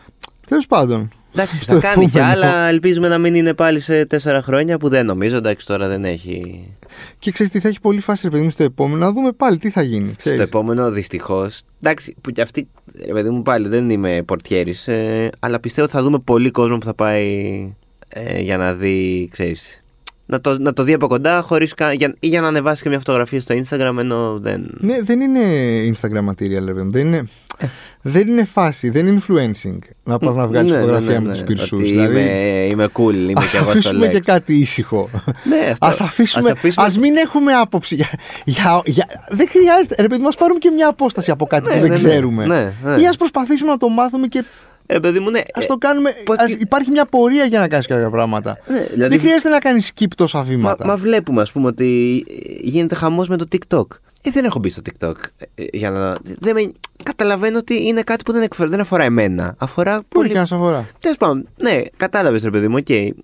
Τέλος 0.46 0.66
πάντων. 0.66 1.10
Εντάξει, 1.36 1.62
στο 1.62 1.74
θα 1.74 1.80
κάνει 1.80 2.10
κι 2.10 2.16
επόμενο. 2.16 2.32
άλλα. 2.32 2.68
Ελπίζουμε 2.68 3.08
να 3.08 3.18
μην 3.18 3.34
είναι 3.34 3.54
πάλι 3.54 3.80
σε 3.80 4.06
τέσσερα 4.06 4.42
χρόνια 4.42 4.78
που 4.78 4.88
δεν 4.88 5.06
νομίζω. 5.06 5.36
Εντάξει, 5.36 5.66
τώρα 5.66 5.88
δεν 5.88 6.04
έχει. 6.04 6.68
Και 7.18 7.30
ξέρεις 7.30 7.52
τι 7.52 7.60
θα 7.60 7.68
έχει 7.68 7.80
πολύ 7.80 8.00
φάση, 8.00 8.24
ρε 8.24 8.30
παιδί 8.30 8.42
μου, 8.42 8.50
στο 8.50 8.62
επόμενο, 8.62 9.04
να 9.04 9.12
δούμε 9.12 9.32
πάλι 9.32 9.58
τι 9.58 9.70
θα 9.70 9.82
γίνει. 9.82 10.14
Ξέρεις. 10.16 10.38
Στο 10.38 10.48
επόμενο 10.48 10.90
δυστυχώς. 10.90 11.62
Εντάξει, 11.82 12.14
που 12.20 12.30
κι 12.30 12.40
αυτή. 12.40 12.68
Ρε 13.06 13.12
παιδί 13.12 13.30
μου 13.30 13.42
πάλι 13.42 13.68
δεν 13.68 13.90
είμαι 13.90 14.22
πορτιέρης. 14.26 14.88
Ε, 14.88 15.30
αλλά 15.38 15.60
πιστεύω 15.60 15.86
ότι 15.86 15.96
θα 15.96 16.02
δούμε 16.02 16.18
πολύ 16.18 16.50
κόσμο 16.50 16.78
που 16.78 16.84
θα 16.84 16.94
πάει 16.94 17.74
ε, 18.16 18.40
για 18.40 18.56
να 18.56 18.72
δει, 18.74 19.28
ξέρεις, 19.32 19.82
να 20.26 20.40
το, 20.40 20.58
να 20.60 20.72
το 20.72 20.82
δει 20.82 20.92
από 20.92 21.06
κοντά 21.06 21.42
χωρίς 21.42 21.74
κα, 21.74 21.92
για, 21.92 22.14
ή 22.20 22.26
για 22.28 22.40
να 22.40 22.46
ανεβάσει 22.46 22.82
και 22.82 22.88
μια 22.88 22.98
φωτογραφία 22.98 23.40
στο 23.40 23.54
Instagram 23.54 23.96
ενώ 23.98 24.38
δεν. 24.38 24.70
Ναι, 24.80 24.96
δεν 25.02 25.20
είναι 25.20 25.40
Instagram 25.94 26.28
material, 26.30 26.64
ρε 26.64 26.72
παιδί 26.72 26.82
μου. 26.82 26.90
Δεν 26.90 27.06
είναι, 27.06 27.28
δεν 28.02 28.28
είναι 28.28 28.44
φάση, 28.44 28.90
δεν 28.90 29.06
είναι 29.06 29.20
influencing. 29.28 29.78
Να 30.04 30.18
πας 30.18 30.34
να 30.34 30.46
βγάλεις 30.46 30.70
Ναι, 30.70 30.76
ναι, 30.76 30.82
φωτογραφία 30.82 31.12
ναι, 31.12 31.18
με 31.20 31.26
ναι, 31.26 31.32
τους 31.32 31.42
πυρσούς. 31.44 31.72
ότι 31.72 31.82
Δηλαδή, 31.82 32.20
είμαι, 32.20 32.66
είμαι 32.70 32.88
cool, 32.92 33.14
είμαι 33.14 33.32
ας 33.36 33.50
και 33.50 33.56
εγώ 33.56 33.66
στο 33.70 33.78
αφήσουμε 33.78 34.08
και 34.08 34.18
Lex. 34.18 34.22
κάτι 34.24 34.54
ήσυχο. 34.54 35.08
Ναι, 35.44 35.68
αυτό. 35.72 35.86
Ας 35.86 36.00
αφήσουμε, 36.00 36.50
Ας 36.50 36.56
αφήσουμε- 36.56 36.86
ας 36.88 36.98
μην 36.98 37.16
έχουμε 37.16 37.52
άποψη. 37.52 37.94
Για, 37.94 38.08
για, 38.44 38.82
για, 38.84 39.06
δεν 39.30 39.48
χρειάζεται. 39.48 39.94
Ρε 40.02 40.08
παιδί, 40.08 40.22
μας 40.22 40.34
πάρουμε 40.36 40.58
και 40.58 40.70
μια 40.70 40.88
απόσταση 40.88 41.30
από 41.30 41.46
κάτι 41.46 41.68
Ναι, 41.68 41.74
που 41.74 41.80
δεν 41.80 41.90
ναι, 41.90 41.98
ναι. 42.00 42.08
ξέρουμε. 42.08 42.46
Ναι, 42.46 42.72
ναι. 42.84 43.02
Ή 43.02 43.06
ας 43.06 43.16
προσπαθήσουμε 43.16 43.70
να 43.70 43.76
το 43.76 43.88
μάθουμε 43.88 44.26
και 44.26 44.44
Ε, 44.86 44.98
παιδί 44.98 45.20
μου, 45.20 45.30
ναι. 45.30 45.38
Ας 45.38 45.66
το 45.66 45.76
κάνουμε. 45.78 46.10
πώς 46.24 46.36
ας- 46.38 46.52
τι- 46.54 46.60
υπάρχει 46.60 46.90
μια 46.90 47.04
πορεία 47.06 47.44
για 47.44 47.60
να 47.60 47.68
κάνεις 47.68 47.86
κάποια 47.86 48.10
πράγματα. 48.10 48.58
Ναι, 48.66 48.80
δηλαδή- 48.92 49.08
Δεν 49.16 49.20
χρειάζεται 49.24 49.48
να 49.48 49.58
κάνεις 49.58 49.92
skip 49.94 50.06
τόσα 50.16 50.38
Μα, 50.38 50.44
βήματα. 50.44 50.86
μα 50.86 50.96
βλέπουμε, 50.96 51.40
ας 51.42 51.52
πούμε, 51.52 51.66
ότι 51.66 52.24
γίνεται 52.60 52.94
χαμός 52.94 53.28
με 53.28 53.36
το 53.36 53.44
TikTok. 53.52 53.86
Ε, 54.22 54.30
δεν 54.30 54.44
έχω 54.44 54.58
μπει 54.58 54.70
στο 54.70 54.82
TikTok. 54.84 55.14
ε, 55.54 55.64
για 55.72 55.90
να... 55.90 56.14
δεν 56.38 56.54
με... 56.54 56.72
Καταλαβαίνω 57.02 57.58
ότι 57.58 57.86
είναι 57.86 58.02
κάτι 58.02 58.22
που 58.22 58.32
δεν, 58.32 58.42
εκφέρει, 58.42 58.70
δεν 58.70 58.80
αφορά 58.80 59.04
εμένα. 59.04 59.54
Αφορά 59.58 59.92
Μπορεί 59.92 60.06
πολύ. 60.08 60.28
και 60.28 60.34
να 60.34 60.44
σε 60.44 60.54
αφορά. 60.54 60.88
Τέλος 61.00 61.16
πάντων, 61.16 61.48
ναι, 61.56 61.80
κατάλαβες, 61.96 62.42
ρε 62.42 62.50
παιδί 62.50 62.68
μου, 62.68 62.76
οκ. 62.78 63.14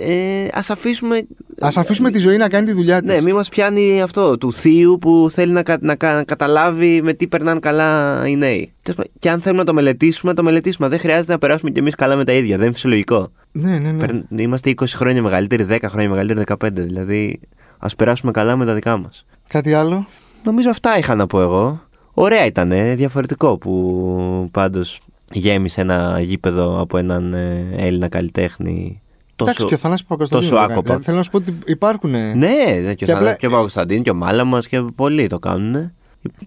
Ε, 0.00 0.44
Ας 0.44 0.60
αφήσουμε. 0.68 1.16
Ας 1.60 1.68
αφήσουμε 1.76 2.10
τη 2.10 2.18
ζωή 2.18 2.36
να 2.36 2.48
κάνει 2.48 2.66
τη 2.66 2.72
δουλειά 2.72 3.00
της. 3.00 3.12
Ναι, 3.12 3.20
μην 3.20 3.34
μας 3.34 3.48
πιάνει 3.48 4.02
αυτό 4.02 4.38
του 4.38 4.52
θείου 4.52 4.98
που 5.00 5.26
θέλει 5.30 5.52
να, 5.52 5.62
κα- 5.62 5.78
να, 5.80 5.94
κα- 5.94 6.12
να 6.14 6.24
καταλάβει 6.24 7.02
με 7.02 7.12
τι 7.12 7.26
περνάνε 7.26 7.60
καλά 7.60 8.22
οι 8.26 8.36
νέοι. 8.36 8.72
Τέλος 8.82 8.96
πάντων, 8.96 9.12
Και 9.18 9.30
αν 9.30 9.40
θέλουμε 9.40 9.60
να 9.60 9.66
το 9.66 9.74
μελετήσουμε, 9.74 10.34
το 10.34 10.42
μελετήσουμε. 10.42 10.88
Δεν 10.88 10.98
χρειάζεται 10.98 11.32
να 11.32 11.38
περάσουμε 11.38 11.70
κι 11.70 11.78
εμείς 11.78 11.94
καλά 11.94 12.16
με 12.16 12.24
τα 12.24 12.32
ίδια. 12.32 12.56
Δεν 12.56 12.64
είναι 12.64 12.74
φυσιολογικό. 12.74 13.28
ναι, 13.52 13.78
ναι. 13.78 13.90
ναι. 13.90 13.98
Περν- 14.06 14.24
Είμαστε 14.40 14.70
20 14.70 14.84
χρόνια 14.88 15.22
μεγαλύτεροι, 15.22 15.66
10 15.70 15.76
χρόνια 15.88 16.10
μεγαλύτεροι, 16.10 16.44
15. 16.64 16.68
Δηλαδή, 16.72 17.40
ας 17.78 17.96
περάσουμε 17.96 18.32
καλά 18.32 18.56
με 18.56 18.64
τα 18.66 18.74
δικά 18.74 18.96
μας. 18.96 19.26
Κάτι 19.48 19.72
άλλο; 19.72 20.06
Νομίζω 20.44 20.70
αυτά 20.70 20.98
είχα 20.98 21.14
να 21.14 21.26
πω 21.26 21.40
εγώ. 21.40 21.82
Ωραία 22.14 22.44
ήταν, 22.46 22.72
διαφορετικό 22.96 23.58
που 23.58 24.48
πάντως 24.50 25.00
γέμισε 25.32 25.80
ένα 25.80 26.20
γήπεδο 26.20 26.80
από 26.80 26.98
έναν 26.98 27.34
ε, 27.34 27.66
Έλληνα 27.76 28.08
καλλιτέχνη. 28.08 29.02
Εντάξει, 29.36 29.64
και 29.64 29.74
ο 29.74 29.76
Θανάσης 29.76 30.06
Παπακοσταντίνου. 30.06 30.50
τόσο 30.50 30.60
το 30.60 30.66
κάνει. 30.66 30.72
άκοπα. 30.72 30.86
Δηλαδή, 30.88 31.04
θέλω 31.04 31.16
να 31.16 31.22
σου 31.22 31.30
πω 31.30 31.36
ότι 31.36 31.58
υπάρχουν. 31.66 32.10
Ναι, 32.10 32.30
ναι, 32.34 32.94
και, 32.94 33.04
Και 33.04 33.04
ο 33.04 33.14
απλά- 33.14 33.18
Θανάσης 33.18 33.38
και 33.38 33.46
ο 33.46 33.50
Παπακοσταντίνου 33.50 34.02
και 34.02 34.10
ο 34.10 34.14
Μάλαμας 34.14 34.68
και 34.68 34.80
πολλοί 34.94 35.26
το 35.26 35.38
κάνουν. 35.38 35.92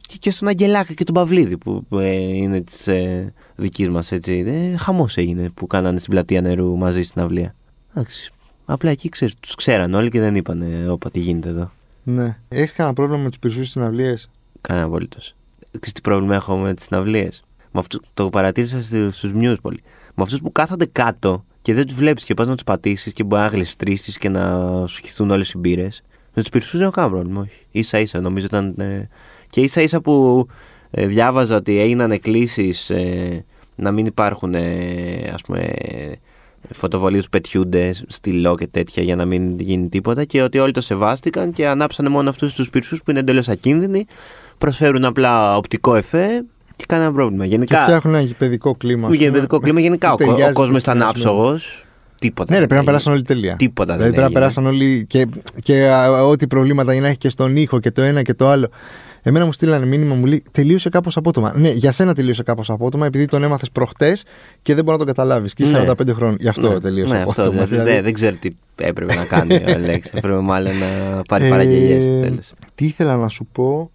Και, 0.07 0.15
και 0.19 0.31
στον 0.31 0.47
Αγγελάκα 0.47 0.93
και 0.93 1.03
τον 1.03 1.13
Παυλίδη 1.13 1.57
που 1.57 1.85
ε, 1.91 2.11
είναι 2.15 2.61
της 2.61 2.87
ε, 2.87 3.33
δικής 3.55 3.89
μας 3.89 4.11
έτσι. 4.11 4.43
Ε, 4.47 4.77
Χαμός 4.77 5.17
έγινε 5.17 5.49
που 5.49 5.67
κάνανε 5.67 5.97
στην 5.99 6.11
πλατεία 6.11 6.41
νερού 6.41 6.77
μαζί 6.77 7.03
στην 7.03 7.21
αυλία. 7.21 7.55
Εντάξει. 7.93 8.31
Απλά 8.65 8.89
εκεί 8.89 9.09
ξέρεις, 9.09 9.35
τους 9.39 9.55
ξέραν 9.55 9.93
όλοι 9.93 10.09
και 10.09 10.19
δεν 10.19 10.35
είπαν 10.35 10.89
όπα 10.89 11.11
τι 11.11 11.19
γίνεται 11.19 11.49
εδώ. 11.49 11.71
Ναι. 12.03 12.37
Έχεις 12.47 12.71
κανένα 12.71 12.95
πρόβλημα 12.95 13.21
με 13.23 13.29
τους 13.29 13.39
πυρσούς 13.39 13.69
συναυλίε. 13.69 14.13
Κανένα 14.61 14.85
απολύτω. 14.85 15.17
Ξέρεις 15.71 15.93
τι 15.93 16.01
πρόβλημα 16.01 16.35
έχω 16.35 16.57
με 16.57 16.73
τις 16.73 16.85
συναυλίε. 16.85 17.29
Το 18.13 18.29
παρατήρησα 18.29 18.81
στους 19.11 19.33
νιου 19.33 19.55
πολύ. 19.61 19.79
Με 20.15 20.23
αυτούς 20.23 20.41
που 20.41 20.51
κάθονται 20.51 20.85
κάτω 20.85 21.45
και 21.67 21.73
δεν 21.73 21.87
τους 21.87 21.95
βλέπεις 21.95 22.23
και 22.23 22.33
πας 22.33 22.47
να 22.47 22.53
τους 22.53 22.63
πατήσεις 22.63 23.13
και 23.13 23.23
μπορεί 23.23 23.41
να 23.41 23.47
γλιστρήσεις 23.47 24.17
και 24.17 24.29
να 24.29 24.43
σου 24.87 25.01
χυθούν 25.05 25.31
όλες 25.31 25.51
οι 25.51 25.57
μπύρες. 25.57 26.03
Με 26.33 26.41
τους 26.41 26.51
πυρσού 26.51 26.77
δεν 26.77 26.81
έχω 26.81 26.91
κανένα 26.91 27.13
πρόβλημα. 27.13 27.47
Όχι. 27.71 27.83
σα 27.83 27.99
ίσα 27.99 28.21
νομίζω 28.21 28.45
ήταν. 28.45 28.75
ε, 28.79 29.09
και 29.49 29.61
ίσα 29.61 29.81
ίσα 29.81 30.01
που 30.01 30.45
ε, 30.91 31.07
διάβαζα 31.07 31.55
ότι 31.55 31.79
έγιναν 31.79 32.11
εκκλήσεις 32.11 32.89
ε, 32.89 33.45
να 33.75 33.91
μην 33.91 34.05
υπάρχουν 34.05 34.53
ε, 34.53 35.31
ας 35.33 35.41
πούμε 35.41 35.73
φωτοβολίες 36.71 37.23
που 37.23 37.29
πετιούνται 37.29 37.91
στυλό 38.07 38.55
και 38.55 38.67
τέτοια 38.67 39.03
για 39.03 39.15
να 39.15 39.25
μην 39.25 39.59
γίνει 39.59 39.89
τίποτα 39.89 40.23
και 40.23 40.41
ότι 40.41 40.59
όλοι 40.59 40.71
το 40.71 40.81
σεβάστηκαν 40.81 41.53
και 41.53 41.67
ανάψανε 41.67 42.09
μόνο 42.09 42.29
αυτούς 42.29 42.53
τους 42.53 42.69
πυρσούς 42.69 43.03
που 43.03 43.09
είναι 43.11 43.19
εντελώς 43.19 43.49
ακίνδυνοι 43.49 44.05
προσφέρουν 44.57 45.05
απλά 45.05 45.57
οπτικό 45.57 45.95
εφέ 45.95 46.43
και 46.77 46.83
κανένα 46.87 47.11
πρόβλημα. 47.13 47.43
Και 47.43 47.49
Γενικά, 47.49 47.83
φτιάχνουν 47.83 48.13
ένα 48.15 48.23
γηπαιδικό 48.23 48.75
κλίμα. 48.75 49.07
ας 49.07 49.13
για 49.13 49.25
πούμε, 49.27 49.31
παιδικό 49.37 49.59
κλίμα, 49.59 49.79
γενικά 49.79 50.11
ο, 50.11 50.15
που 50.15 50.23
κο- 50.23 50.29
ο 50.29 50.33
ταιριάζει 50.33 50.53
κόσμος 50.53 50.81
στο 50.81 50.91
ήταν 50.91 51.03
συνδυασμένο. 51.03 51.39
άψογος. 51.41 51.81
Τίποτα. 52.19 52.53
Ναι, 52.53 52.59
ρε, 52.59 52.65
δεν 52.65 52.67
πρέπει 52.67 52.85
να 52.85 52.91
έγινε. 52.91 52.91
περάσουν 52.91 53.11
όλοι 53.13 53.21
τέλεια. 53.41 53.55
Τίποτα 53.55 53.95
Δηλαδή 53.95 54.11
δεν 54.15 54.19
πρέπει 54.21 54.33
να 54.33 54.39
έγινε. 54.39 54.63
περάσαν 54.63 54.65
όλοι 54.65 55.05
και, 55.05 55.27
και 55.63 55.87
α, 55.87 56.23
ό,τι 56.25 56.47
προβλήματα 56.47 56.91
για 56.93 57.01
να 57.01 57.07
έχει 57.07 57.17
και 57.17 57.29
στον 57.29 57.55
ήχο 57.55 57.79
και 57.79 57.91
το 57.91 58.01
ένα 58.01 58.21
και 58.21 58.33
το 58.33 58.47
άλλο. 58.49 58.69
Εμένα 59.21 59.45
μου 59.45 59.51
στείλανε 59.51 59.85
μήνυμα, 59.85 60.15
μου 60.15 60.25
λέει 60.25 60.43
τελείωσε 60.51 60.89
κάπως 60.89 61.17
απότομα. 61.17 61.53
Ναι, 61.55 61.69
για 61.69 61.91
σένα 61.91 62.13
τελείωσε 62.13 62.43
κάπως 62.43 62.69
απότομα, 62.69 63.05
επειδή 63.05 63.25
τον 63.25 63.43
έμαθες 63.43 63.71
προχτές 63.71 64.23
και 64.61 64.75
δεν 64.75 64.83
μπορεί 64.83 64.97
να 64.97 65.05
τον 65.05 65.13
καταλάβεις. 65.15 65.53
Και 65.53 65.63
είσαι 65.63 65.71
Ναι. 65.71 65.79
45 65.79 66.13
χρόνια. 66.13 66.37
Γι' 66.39 66.47
αυτό 66.47 66.69
ναι, 66.73 66.79
τελείωσε 66.79 67.13
ναι, 67.13 67.21
απότομα. 67.21 67.47
αυτό, 67.47 67.65
δηλαδή, 67.65 67.91
δεν, 67.91 68.03
δεν 68.03 68.13
ξέρω 68.13 68.35
τι 68.39 68.49
έπρεπε 68.75 69.13
να 69.15 69.25
κάνει 69.25 69.53
ο 69.55 69.63
Αλέξη. 69.75 70.11
Έπρεπε 70.13 70.39
μάλλον 70.39 70.71
να 70.77 71.21
πάρει 71.27 71.45
Ε, 71.45 71.49
παραγγελίες 71.49 72.03
τέλος. 72.05 72.51
Τι 72.75 72.85
ήθελα 72.85 73.17
να 73.17 73.27
σου 73.27 73.47
πω. 73.51 73.91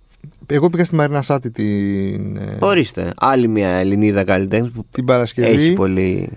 Εγώ 0.55 0.71
πήγα 0.71 0.85
στη 0.85 0.95
Μαρίνα 0.95 1.23
Σάτι 1.23 1.51
την, 1.51 2.37
ε, 2.37 2.57
Ορίστε, 2.61 3.13
άλλη 3.17 3.49
μια 3.49 3.69
Ελληνίδα 3.69 4.25
καλλιτέχνη 4.25 4.69
που 4.69 4.85
την 4.91 5.05
Παρασκευή. 5.05 5.49
έχει 5.63 5.73
πολύ. 5.73 6.29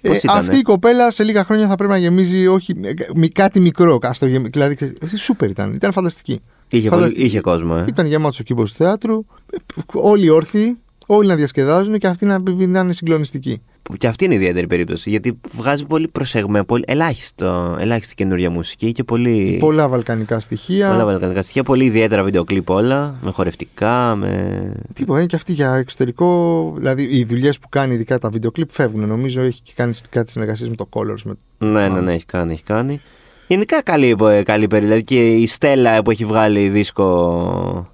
Ε, 0.00 0.08
Πώς 0.08 0.22
ήτανε; 0.22 0.38
αυτή 0.38 0.56
η 0.56 0.62
κοπέλα 0.62 1.10
σε 1.10 1.24
λίγα 1.24 1.44
χρόνια 1.44 1.66
θα 1.68 1.74
πρέπει 1.74 1.92
να 1.92 1.98
γεμίζει 1.98 2.46
όχι, 2.46 2.74
ε, 2.82 2.92
μη- 3.14 3.32
κάτι 3.32 3.60
μικρό. 3.60 3.98
Ας 4.02 4.18
το 4.18 4.26
γεμ- 4.26 4.48
δηλαδή, 4.52 4.74
ξέρεις, 4.74 5.12
ε, 5.12 5.16
σούπερ 5.16 5.50
ήταν. 5.50 5.72
Ήταν 5.72 5.92
φανταστική. 5.92 6.40
Είχε, 6.68 6.88
πολύ, 6.88 7.00
φανταστική. 7.00 7.26
είχε 7.26 7.40
κόσμο, 7.40 7.74
ε. 7.78 7.84
Ήταν 7.88 8.06
γεμάτος 8.06 8.40
ο 8.40 8.42
κήπος 8.42 8.70
του 8.72 8.76
θεάτρου. 8.76 9.24
ε, 9.52 9.56
Όλοι 9.92 10.28
όρθιοι, 10.28 10.78
όλοι 11.06 11.28
να 11.28 11.34
διασκεδάζουν 11.34 11.98
και 11.98 12.06
αυτή 12.06 12.26
να, 12.26 12.38
να 12.66 12.80
είναι 12.80 12.92
συγκλονιστική. 12.92 13.62
Που 13.82 13.96
Και 13.96 14.06
αυτή 14.06 14.24
είναι 14.24 14.34
η 14.34 14.36
ιδιαίτερη 14.36 14.66
περίπτωση. 14.66 15.10
Γιατί 15.10 15.40
βγάζει 15.52 15.86
πολύ 15.86 16.08
προσεγμένο, 16.08 16.64
πολύ 16.64 16.84
ελάχιστο, 16.86 17.76
ελάχιστη 17.80 18.14
καινούργια 18.14 18.50
μουσική 18.50 18.92
και 18.92 19.04
πολύ. 19.04 19.56
Πολλά 19.60 19.88
βαλκανικά 19.88 20.40
στοιχεία. 20.40 20.90
Πολλά 20.90 21.04
βαλκανικά 21.04 21.42
στοιχεία, 21.42 21.62
πολύ 21.62 21.84
ιδιαίτερα 21.84 22.22
βίντεο 22.22 22.44
κλιπ 22.44 22.70
όλα, 22.70 23.18
με 23.22 23.30
χορευτικά, 23.30 24.14
με. 24.16 24.72
Τίποτα, 24.92 25.18
είναι 25.18 25.28
και 25.28 25.36
αυτή 25.36 25.52
για 25.52 25.74
εξωτερικό. 25.74 26.72
Δηλαδή, 26.76 27.02
οι 27.02 27.24
δουλειές 27.24 27.58
που 27.58 27.68
κάνει, 27.68 27.94
ειδικά 27.94 28.18
τα 28.18 28.28
βίντεο 28.28 28.50
κλιπ, 28.50 28.70
φεύγουν. 28.70 29.08
Νομίζω 29.08 29.42
έχει 29.42 29.62
και 29.62 29.72
κάνει 29.76 29.92
κάτι 30.10 30.30
συνεργασίες 30.30 30.68
με 30.68 30.74
το 30.74 30.88
Colors. 30.90 31.22
Με... 31.24 31.34
Ναι, 31.68 31.88
ναι, 31.88 32.00
ναι, 32.00 32.12
έχει 32.12 32.26
κάνει, 32.26 32.52
έχει 32.52 32.64
κάνει. 32.64 33.00
Γενικά 33.46 33.82
καλή, 33.82 34.16
ε, 34.22 34.42
καλή 34.42 34.66
περί. 34.66 34.84
Δηλαδή 34.84 35.04
και 35.04 35.34
η 35.34 35.46
Στέλλα 35.46 36.02
που 36.02 36.10
έχει 36.10 36.24
βγάλει 36.24 36.68
δίσκο. 36.68 37.04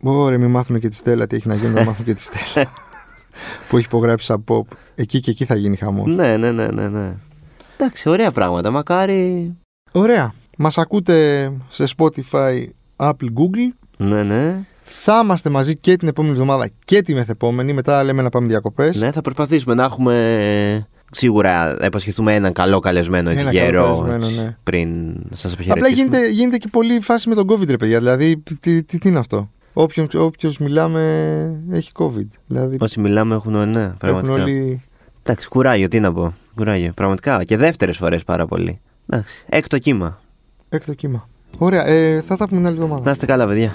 Ωραία, 0.03 0.39
μην 0.39 0.51
μάθουν 0.51 0.81
και 0.81 0.89
τη 0.89 0.97
Στέλλα 0.97 1.27
τι 1.27 1.37
έχει 1.37 1.49
να 1.49 1.55
γίνει, 1.55 1.73
να 1.73 1.85
μάθουν 1.85 2.05
και 2.05 2.15
τη 2.15 2.23
Στέλλα. 2.23 2.69
που 3.69 3.77
έχει 3.77 3.87
υπογράψει 3.87 4.33
από 4.33 4.67
pop. 4.71 4.77
Εκεί 4.95 5.21
και 5.21 5.31
εκεί 5.31 5.45
θα 5.45 5.55
γίνει 5.57 5.77
χαμός. 5.77 6.15
Ναι, 6.15 6.37
ναι, 6.37 6.53
ναι, 6.53 6.67
ναι, 6.67 6.89
ναι. 6.89 7.13
Εντάξει, 7.77 8.09
ωραία 8.09 8.31
πράγματα. 8.31 8.71
Μακάρι. 8.71 9.55
Ωραία. 9.93 10.33
Μας 10.59 10.79
ακούτε 10.79 11.51
σε 11.69 11.85
Spotify, 11.97 12.65
Apple, 12.97 13.11
Google. 13.11 13.73
Ναι, 13.97 14.23
ναι. 14.23 14.55
Θα 14.83 15.21
είμαστε 15.25 15.51
μαζί 15.51 15.77
και 15.77 15.97
την 15.97 16.09
επόμενη 16.09 16.33
εβδομάδα 16.35 16.69
και 16.85 17.03
τη 17.03 17.15
μεθεπόμενη. 17.15 17.73
Μετά 17.73 18.05
λέμε 18.05 18.23
να 18.23 18.29
πάμε 18.29 18.47
διακοπές. 18.47 18.99
Ναι, 19.01 19.13
θα 19.13 19.21
προσπαθήσουμε 19.21 19.75
να 19.75 19.85
έχουμε. 19.85 20.37
ε, 20.41 20.87
Σίγουρα 21.11 21.77
να 21.81 21.87
υποσχεθούμε 21.87 22.35
έναν 22.35 22.53
καλό 22.53 22.79
καλεσμένο 22.79 23.31
έτσι 23.31 23.43
Ένα 23.43 23.53
καλό 23.53 23.65
γερό 23.65 23.99
καλεσμένο, 24.07 24.27
έτσι, 24.27 24.41
ναι. 24.41 24.57
πριν 24.63 25.15
σας 25.35 25.53
Απλά 25.53 25.65
αποχαιρετήσουμε. 25.73 26.17
γίνεται, 26.17 26.31
γίνεται 26.33 26.57
και 26.57 26.69
πολύ 26.71 27.01
φάση 27.01 27.29
με 27.29 27.35
τον 27.35 27.47
COVID, 27.51 27.69
ρε 27.69 27.77
παιδιά. 27.77 27.99
Δηλαδή, 27.99 28.37
τι, 28.61 28.83
τι, 28.83 28.99
τι 28.99 29.09
είναι 29.09 29.19
αυτό; 29.19 29.51
Όποιον, 29.81 30.09
όποιος 30.15 30.59
μιλάμε 30.59 31.01
έχει 31.71 31.91
COVID. 31.95 32.27
Δηλαδή, 32.47 32.77
Όσοι 32.81 33.01
μιλάμε 33.01 33.35
έχουν, 33.35 33.71
ναι, 33.71 33.83
έχουν 33.83 33.97
πραγματικά. 33.99 34.43
όλοι. 34.43 34.83
Εντάξει, 35.23 35.49
κουράγιο, 35.49 35.89
τι 35.89 36.01
να 36.01 36.13
πω. 36.13 36.35
Κουράγιο, 36.55 36.93
πραγματικά. 36.93 37.45
Και 37.45 37.57
δεύτερες 37.57 37.97
φορές 37.97 38.25
πάρα 38.25 38.47
πολύ. 38.47 38.81
Εντάξει, 39.07 39.45
έκτο 39.49 39.79
κύμα. 39.79 40.21
Έκτο 40.69 40.95
κύμα. 40.95 41.29
Ωραία, 41.59 41.87
ε, 41.87 42.21
θα 42.23 42.37
τα 42.37 42.49
πούμε 42.49 42.57
την 42.61 42.67
άλλη 42.69 42.77
εβδομάδα. 42.77 43.03
Να 43.05 43.11
είστε 43.11 43.27
καλά, 43.27 43.47
παιδιά. 43.47 43.73